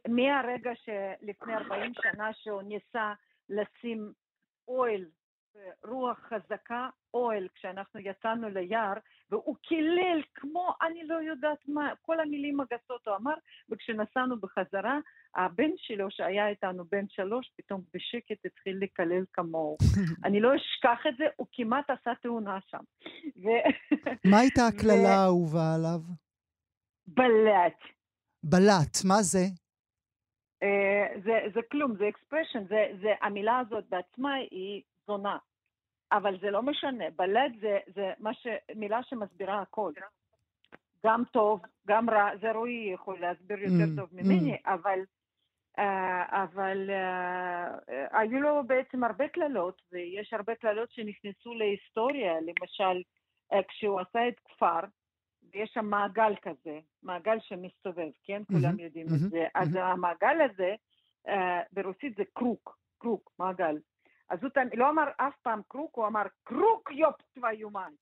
מהרגע 0.08 0.70
שלפני 0.84 1.54
40 1.54 1.92
שנה 2.02 2.30
שהוא 2.32 2.62
ניסה 2.62 3.12
לשים 3.48 4.12
אוהל 4.68 5.04
רוח 5.84 6.18
חזקה, 6.18 6.88
אוהל, 7.14 7.48
כשאנחנו 7.54 8.00
יצאנו 8.00 8.48
ליער, 8.48 8.92
והוא 9.30 9.56
קילל 9.62 10.22
כמו 10.34 10.74
אני 10.82 11.06
לא 11.06 11.14
יודעת 11.14 11.68
מה, 11.68 11.92
כל 12.02 12.20
המילים 12.20 12.60
הגסות 12.60 13.08
הוא 13.08 13.16
אמר, 13.16 13.34
וכשנסענו 13.70 14.40
בחזרה, 14.40 14.98
הבן 15.34 15.70
שלו 15.76 16.10
שהיה 16.10 16.48
איתנו, 16.48 16.84
בן 16.84 17.04
שלוש, 17.08 17.50
פתאום 17.56 17.82
בשקט 17.94 18.46
התחיל 18.46 18.78
לקלל 18.80 19.24
כמוהו. 19.32 19.76
אני 20.26 20.40
לא 20.40 20.56
אשכח 20.56 21.06
את 21.08 21.16
זה, 21.18 21.24
הוא 21.36 21.46
כמעט 21.52 21.90
עשה 21.90 22.10
תאונה 22.22 22.58
שם. 22.70 22.82
ו... 23.42 23.48
מה 24.30 24.38
הייתה 24.38 24.66
הקללה 24.66 25.14
האהובה 25.16 25.74
עליו? 25.74 26.00
בלט. 27.06 27.78
בלט, 28.42 28.98
מה 29.04 29.22
זה? 29.22 29.44
Uh, 30.64 31.20
זה, 31.24 31.32
זה 31.54 31.60
כלום, 31.70 31.96
זה 31.98 32.08
אקספרשן, 32.08 32.64
זה, 32.68 32.86
זה, 33.02 33.08
המילה 33.22 33.58
הזאת 33.58 33.84
בעצמה 33.88 34.34
היא 34.34 34.82
זונה. 35.06 35.36
אבל 36.12 36.38
זה 36.40 36.50
לא 36.50 36.62
משנה, 36.62 37.04
בלט 37.16 37.52
זה, 37.60 37.78
זה 37.94 38.12
ש... 38.32 38.46
מילה 38.76 39.02
שמסבירה 39.02 39.60
הכל. 39.60 39.92
גם 41.06 41.22
טוב, 41.32 41.60
גם 41.86 42.10
רע, 42.10 42.30
זה 42.40 42.52
רועי 42.52 42.90
יכול 42.94 43.20
להסביר 43.20 43.58
יותר 43.58 43.92
mm, 43.92 43.96
טוב 43.96 44.08
ממני, 44.12 44.54
mm. 44.54 44.58
אבל, 44.64 45.00
uh, 45.78 45.82
אבל 46.30 46.90
uh, 46.90 47.92
היו 48.18 48.40
לו 48.40 48.62
בעצם 48.66 49.04
הרבה 49.04 49.28
קללות, 49.28 49.82
ויש 49.92 50.32
הרבה 50.32 50.54
קללות 50.54 50.90
שנכנסו 50.90 51.54
להיסטוריה, 51.54 52.32
למשל, 52.40 53.02
uh, 53.54 53.56
כשהוא 53.68 54.00
עשה 54.00 54.28
את 54.28 54.40
כפר, 54.44 54.80
ויש 55.52 55.70
שם 55.74 55.84
מעגל 55.84 56.34
כזה, 56.42 56.78
מעגל 57.02 57.38
שמסתובב, 57.40 58.10
כן? 58.24 58.42
Mm-hmm, 58.42 58.60
כולם 58.60 58.78
יודעים 58.78 59.06
mm-hmm, 59.06 59.26
את 59.26 59.30
זה. 59.30 59.44
Mm-hmm. 59.44 59.60
אז 59.60 59.68
המעגל 59.74 60.40
הזה, 60.40 60.74
uh, 61.26 61.30
ברוסית 61.72 62.16
זה 62.16 62.22
קרוק, 62.34 62.78
קרוק, 62.98 63.32
מעגל. 63.38 63.76
אז 64.30 64.38
הוא 64.42 64.50
לא 64.74 64.90
אמר 64.90 65.04
אף 65.16 65.34
פעם 65.42 65.60
קרוק, 65.68 65.96
הוא 65.96 66.06
אמר 66.06 66.22
קרוק 66.44 66.90
יופ 66.90 67.16
תוויומן. 67.34 67.92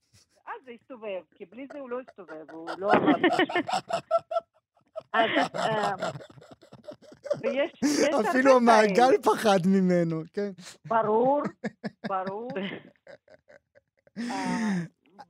ואז 0.46 0.60
זה 0.64 0.70
הסתובב, 0.70 1.22
כי 1.34 1.44
בלי 1.44 1.66
זה 1.72 1.78
הוא 1.78 1.90
לא 1.90 2.00
הסתובב, 2.00 2.50
הוא 2.50 2.70
לא 2.78 2.92
אמר 2.92 3.14
אז... 5.12 5.30
אה, 5.54 5.94
ויש... 7.40 7.72
אפילו 8.30 8.56
המעגל 8.56 9.22
פחד 9.22 9.58
ממנו, 9.66 10.22
כן. 10.34 10.50
ברור, 10.86 11.42
ברור. 12.08 12.50
אה, 14.18 14.24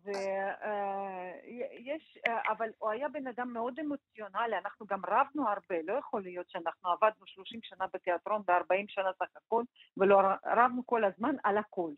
ויש, 0.04 0.14
אה, 0.62 0.64
אה, 0.64 2.16
אבל 2.49 2.69
הוא 2.79 2.91
היה 2.91 3.09
בן 3.09 3.27
אדם 3.27 3.53
מאוד 3.53 3.81
אמוציונלי, 3.81 4.59
אנחנו 4.59 4.87
גם 4.87 5.01
רבנו 5.07 5.49
הרבה, 5.49 5.83
לא 5.85 5.93
יכול 5.93 6.23
להיות 6.23 6.51
שאנחנו 6.51 6.91
עבדנו 6.91 7.27
30 7.27 7.61
שנה 7.62 7.85
בתיאטרון 7.95 8.43
ו-40 8.49 8.85
שנה 8.89 9.11
סך 9.19 9.37
הכל, 9.37 9.62
ולא 9.97 10.21
רבנו 10.47 10.87
כל 10.87 11.05
הזמן 11.05 11.35
על 11.45 11.59
הכל. 11.59 11.91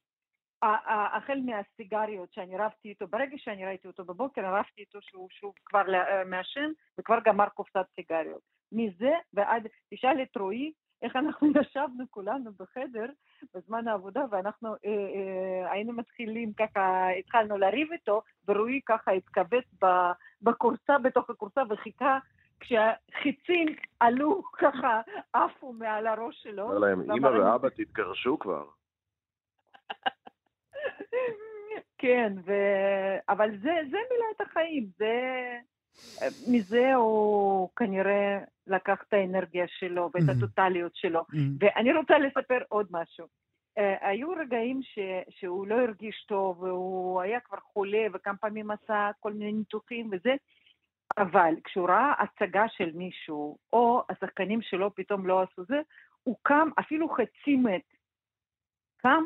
החל 0.62 1.38
מהסיגריות 1.44 2.32
שאני 2.32 2.56
רבתי 2.56 2.88
איתו, 2.88 3.06
ברגע 3.06 3.36
שאני 3.38 3.66
ראיתי 3.66 3.88
אותו 3.88 4.04
בבוקר, 4.04 4.42
רבתי 4.44 4.80
איתו 4.80 4.98
שהוא 5.02 5.28
שוב 5.30 5.54
כבר 5.64 5.94
אה, 5.94 6.24
מעשן 6.24 6.70
וכבר 6.98 7.18
גמר 7.24 7.48
קופסת 7.48 7.86
סיגריות. 7.94 8.40
מזה 8.72 9.12
ועד, 9.32 9.66
תשאל 9.94 10.22
את 10.22 10.36
רועי, 10.36 10.72
איך 11.02 11.16
אנחנו 11.16 11.48
ישבנו 11.60 12.04
כולנו 12.10 12.50
בחדר 12.58 13.06
בזמן 13.54 13.88
העבודה, 13.88 14.24
ואנחנו 14.30 14.68
אה, 14.68 14.78
אה, 14.84 15.72
היינו 15.72 15.92
מתחילים 15.92 16.52
ככה, 16.52 17.08
התחלנו 17.18 17.58
לריב 17.58 17.92
איתו, 17.92 18.22
ורועי 18.48 18.80
ככה 18.86 19.10
התכווץ 19.10 19.64
בכורסה, 20.42 20.98
בתוך 20.98 21.30
הכורסה, 21.30 21.62
וחיכה 21.70 22.18
כשהחיצים 22.60 23.66
עלו 24.00 24.42
ככה, 24.62 25.00
עפו 25.32 25.72
מעל 25.72 26.06
הראש 26.06 26.42
שלו. 26.42 26.62
אומר 26.62 26.78
להם, 26.78 27.10
אמא 27.10 27.28
ואבא 27.28 27.68
תתגרשו 27.68 28.38
כבר. 28.38 28.64
כן, 31.98 32.32
ו... 32.46 32.52
אבל 33.28 33.50
זה, 33.50 33.72
זה 33.90 33.98
מילת 34.10 34.40
החיים, 34.40 34.86
זה... 34.98 35.12
מזה 36.48 36.94
הוא 36.94 37.68
כנראה 37.76 38.38
לקח 38.68 39.02
את 39.08 39.12
האנרגיה 39.12 39.64
שלו 39.68 40.10
ואת 40.14 40.22
mm-hmm. 40.22 40.32
הטוטליות 40.38 40.96
שלו. 40.96 41.20
Mm-hmm. 41.20 41.56
ואני 41.60 41.94
רוצה 41.94 42.18
לספר 42.18 42.58
עוד 42.68 42.86
משהו. 42.90 43.26
Uh, 43.78 43.82
היו 44.00 44.30
רגעים 44.30 44.80
ש, 44.82 44.98
שהוא 45.30 45.66
לא 45.66 45.74
הרגיש 45.74 46.24
טוב, 46.28 46.62
והוא 46.62 47.20
היה 47.20 47.40
כבר 47.40 47.58
חולה, 47.72 48.06
וכמה 48.14 48.36
פעמים 48.36 48.70
עשה 48.70 49.10
כל 49.20 49.32
מיני 49.32 49.52
ניתוחים 49.52 50.10
וזה, 50.12 50.34
אבל 51.18 51.54
כשהוא 51.64 51.88
ראה 51.88 52.12
הצגה 52.18 52.64
של 52.68 52.90
מישהו, 52.94 53.58
או 53.72 54.02
השחקנים 54.08 54.62
שלו 54.62 54.94
פתאום 54.94 55.26
לא 55.26 55.42
עשו 55.42 55.64
זה, 55.64 55.80
הוא 56.22 56.36
קם, 56.42 56.68
אפילו 56.80 57.08
חצי 57.08 57.56
מת, 57.56 57.82
קם 58.96 59.24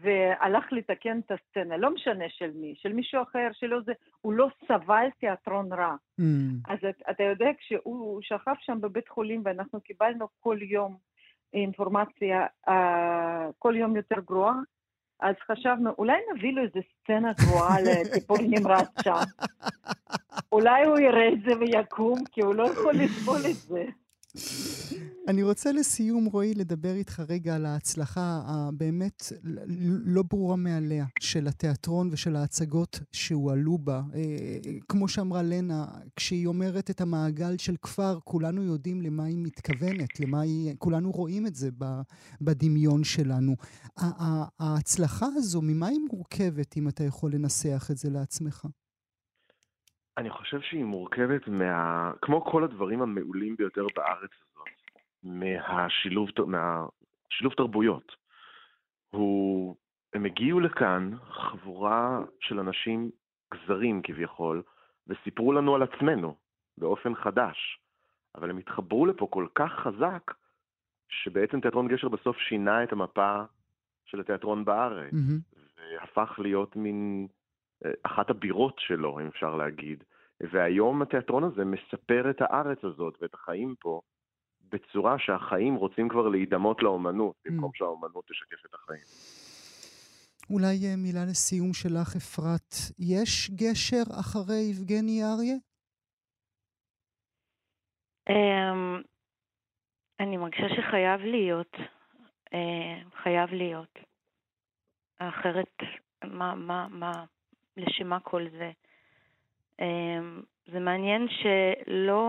והלך 0.00 0.72
לתקן 0.72 1.18
את 1.18 1.30
הסצנה, 1.30 1.76
לא 1.76 1.94
משנה 1.94 2.24
של 2.28 2.50
מי, 2.54 2.74
של 2.76 2.92
מישהו 2.92 3.22
אחר, 3.22 3.48
שלא 3.52 3.80
זה, 3.86 3.92
הוא 4.20 4.32
לא 4.32 4.48
סבל 4.68 5.06
תיאטרון 5.20 5.72
רע. 5.72 5.94
Mm. 6.20 6.24
אז 6.68 6.78
את, 6.90 7.02
אתה 7.10 7.22
יודע, 7.22 7.50
כשהוא 7.58 8.22
שכב 8.22 8.54
שם 8.60 8.80
בבית 8.80 9.08
חולים 9.08 9.42
ואנחנו 9.44 9.80
קיבלנו 9.80 10.26
כל 10.40 10.58
יום 10.62 10.96
אינפורמציה, 11.54 12.46
uh, 12.68 12.72
כל 13.58 13.74
יום 13.76 13.96
יותר 13.96 14.20
גרועה, 14.26 14.54
אז 15.20 15.34
חשבנו, 15.50 15.90
אולי 15.98 16.18
נביא 16.34 16.52
לו 16.52 16.62
איזה 16.62 16.80
סצנה 16.92 17.32
גרועה 17.32 17.76
לטיפול 17.86 18.38
נמרץ 18.42 18.88
שם. 19.02 19.46
אולי 20.52 20.84
הוא 20.84 20.98
יראה 20.98 21.28
את 21.28 21.40
זה 21.40 21.58
ויקום, 21.58 22.18
כי 22.32 22.40
הוא 22.40 22.54
לא 22.54 22.68
יכול 22.68 22.94
לסבול 22.94 23.40
את 23.50 23.56
זה. 23.56 23.84
אני 25.28 25.42
רוצה 25.42 25.72
לסיום, 25.72 26.24
רועי, 26.24 26.54
לדבר 26.54 26.94
איתך 26.94 27.20
רגע 27.28 27.54
על 27.54 27.66
ההצלחה 27.66 28.40
הבאמת 28.46 29.22
לא 30.06 30.22
ברורה 30.30 30.56
מעליה 30.56 31.04
של 31.20 31.46
התיאטרון 31.46 32.08
ושל 32.12 32.36
ההצגות 32.36 33.00
שהועלו 33.12 33.78
בה. 33.78 34.00
אה, 34.14 34.20
כמו 34.88 35.08
שאמרה 35.08 35.42
לנה, 35.42 35.84
כשהיא 36.16 36.46
אומרת 36.46 36.90
את 36.90 37.00
המעגל 37.00 37.56
של 37.58 37.76
כפר, 37.82 38.18
כולנו 38.24 38.62
יודעים 38.62 39.02
למה 39.02 39.24
היא 39.24 39.38
מתכוונת, 39.38 40.20
למה 40.20 40.40
היא... 40.40 40.74
כולנו 40.78 41.10
רואים 41.10 41.46
את 41.46 41.54
זה 41.54 41.68
בדמיון 42.40 43.04
שלנו. 43.04 43.52
ההצלחה 44.60 45.26
הזו, 45.26 45.60
ממה 45.62 45.86
היא 45.86 46.00
מורכבת, 46.12 46.76
אם 46.76 46.88
אתה 46.88 47.04
יכול 47.04 47.30
לנסח 47.34 47.90
את 47.90 47.96
זה 47.96 48.10
לעצמך? 48.10 48.66
אני 50.18 50.30
חושב 50.30 50.60
שהיא 50.60 50.84
מורכבת 50.84 51.48
מה... 51.48 52.12
כמו 52.22 52.44
כל 52.44 52.64
הדברים 52.64 53.02
המעולים 53.02 53.56
ביותר 53.58 53.86
בארץ 53.96 54.30
מהשילוב, 55.22 56.28
מהשילוב 56.46 57.52
תרבויות. 57.56 58.16
הוא... 59.10 59.76
הם 60.14 60.24
הגיעו 60.24 60.60
לכאן, 60.60 61.10
חבורה 61.30 62.20
של 62.40 62.58
אנשים 62.58 63.10
גזרים 63.54 64.02
כביכול, 64.02 64.62
וסיפרו 65.06 65.52
לנו 65.52 65.74
על 65.74 65.82
עצמנו 65.82 66.36
באופן 66.78 67.14
חדש. 67.14 67.80
אבל 68.34 68.50
הם 68.50 68.58
התחברו 68.58 69.06
לפה 69.06 69.26
כל 69.30 69.46
כך 69.54 69.72
חזק, 69.72 70.34
שבעצם 71.08 71.60
תיאטרון 71.60 71.88
גשר 71.88 72.08
בסוף 72.08 72.38
שינה 72.38 72.84
את 72.84 72.92
המפה 72.92 73.42
של 74.04 74.20
התיאטרון 74.20 74.64
בארץ, 74.64 75.12
mm-hmm. 75.12 75.58
והפך 75.76 76.38
להיות 76.38 76.76
מין 76.76 77.26
אה, 77.84 77.90
אחת 78.02 78.30
הבירות 78.30 78.74
שלו, 78.78 79.20
אם 79.20 79.26
אפשר 79.26 79.54
להגיד. 79.54 80.04
והיום 80.40 81.02
התיאטרון 81.02 81.44
הזה 81.44 81.64
מספר 81.64 82.30
את 82.30 82.40
הארץ 82.40 82.84
הזאת 82.84 83.18
ואת 83.22 83.34
החיים 83.34 83.74
פה 83.80 84.00
בצורה 84.72 85.18
שהחיים 85.18 85.74
רוצים 85.74 86.08
כבר 86.08 86.28
להידמות 86.28 86.82
לאומנות, 86.82 87.34
mm. 87.36 87.50
במקום 87.50 87.70
שהאומנות 87.74 88.24
תשקף 88.28 88.66
את 88.66 88.74
החיים. 88.74 89.02
אולי 90.50 90.86
אה, 90.86 90.96
מילה 90.96 91.24
לסיום 91.30 91.72
שלך, 91.72 92.16
אפרת. 92.16 92.74
יש 92.98 93.50
גשר 93.50 94.02
אחרי 94.20 94.60
יבגני 94.70 95.22
אריה? 95.22 95.56
Um, 98.30 99.02
אני 100.20 100.36
מרגישה 100.36 100.68
שחייב 100.76 101.20
להיות. 101.20 101.74
Uh, 101.74 103.16
חייב 103.22 103.50
להיות. 103.50 103.98
אחרת, 105.18 105.76
מה, 106.24 106.54
מה, 106.54 106.88
מה, 106.90 107.24
לשם 107.76 108.06
מה 108.06 108.20
כל 108.20 108.42
זה? 108.50 108.70
Um, 109.80 110.44
זה 110.72 110.80
מעניין 110.80 111.28
שלא 111.28 112.24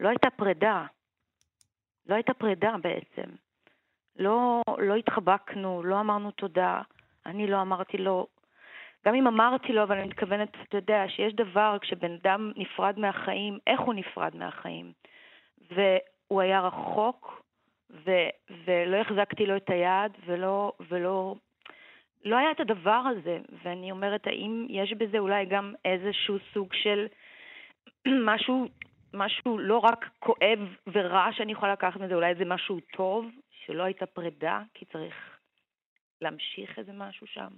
לא 0.00 0.08
הייתה 0.08 0.30
פרידה. 0.30 0.86
לא 2.10 2.14
הייתה 2.14 2.34
פרידה 2.34 2.74
בעצם. 2.82 3.30
לא, 4.18 4.62
לא 4.78 4.94
התחבקנו, 4.94 5.82
לא 5.82 6.00
אמרנו 6.00 6.30
תודה. 6.30 6.82
אני 7.26 7.46
לא 7.46 7.62
אמרתי 7.62 7.98
לו, 7.98 8.26
גם 9.06 9.14
אם 9.14 9.26
אמרתי 9.26 9.72
לו, 9.72 9.82
אבל 9.82 9.98
אני 9.98 10.08
מתכוונת, 10.08 10.48
אתה 10.68 10.76
יודע, 10.76 11.04
שיש 11.08 11.34
דבר, 11.34 11.76
כשבן 11.80 12.12
אדם 12.12 12.52
נפרד 12.56 12.98
מהחיים, 12.98 13.58
איך 13.66 13.80
הוא 13.80 13.94
נפרד 13.94 14.36
מהחיים. 14.36 14.92
והוא 15.70 16.40
היה 16.40 16.60
רחוק, 16.60 17.42
ו, 17.90 18.10
ולא 18.64 18.96
החזקתי 18.96 19.46
לו 19.46 19.56
את 19.56 19.70
היד, 19.70 20.12
ולא, 20.26 20.72
ולא, 20.90 21.34
לא 22.24 22.36
היה 22.36 22.50
את 22.50 22.60
הדבר 22.60 23.02
הזה. 23.10 23.38
ואני 23.62 23.90
אומרת, 23.90 24.26
האם 24.26 24.66
יש 24.70 24.92
בזה 24.92 25.18
אולי 25.18 25.44
גם 25.44 25.74
איזשהו 25.84 26.36
סוג 26.52 26.68
של 26.72 27.06
משהו, 28.30 28.66
משהו 29.14 29.58
לא 29.58 29.78
רק 29.78 30.10
כואב 30.18 30.58
ורע 30.92 31.28
שאני 31.32 31.52
יכולה 31.52 31.72
לקחת 31.72 32.00
מזה, 32.00 32.14
אולי 32.14 32.34
זה 32.34 32.44
משהו 32.44 32.80
טוב, 32.96 33.26
שלא 33.66 33.82
הייתה 33.82 34.06
פרידה, 34.06 34.62
כי 34.74 34.84
צריך 34.84 35.14
להמשיך 36.20 36.78
איזה 36.78 36.92
משהו 36.92 37.26
שם. 37.26 37.48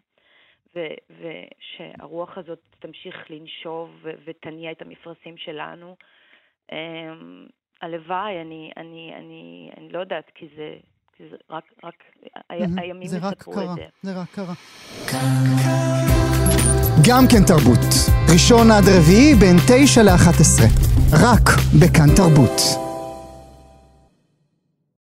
ושהרוח 1.11 2.39
הזאת 2.39 2.61
תמשיך 2.79 3.31
לנשוב 3.31 4.07
ותניע 4.25 4.73
את 4.73 4.83
המפרשים 4.83 5.37
שלנו. 5.37 5.97
אמ, 6.73 7.47
הלוואי, 7.83 8.41
אני, 8.41 8.73
אני, 8.77 9.13
אני, 9.17 9.71
אני 9.77 9.89
לא 9.89 9.99
יודעת, 9.99 10.31
כי 10.35 10.49
זה, 10.57 10.77
כי 11.17 11.29
זה 11.29 11.37
רק, 11.51 11.65
רק 11.85 11.95
mm-hmm. 12.25 12.81
הימים 12.81 13.03
יספרו 13.03 13.61
את 13.61 13.69
זה. 13.75 13.87
זה 14.03 14.21
רק 14.21 14.29
קרה. 14.29 16.12
גם 17.05 17.27
כן 17.27 17.45
תרבות. 17.45 17.79
ראשון 18.29 18.71
עד 18.71 18.89
רביעי 18.89 19.35
בין 19.35 19.59
תשע 19.67 20.03
לאחת 20.03 20.41
עשרה. 20.41 20.67
רק 21.13 21.51
בכאן 21.79 22.15
תרבות. 22.15 22.63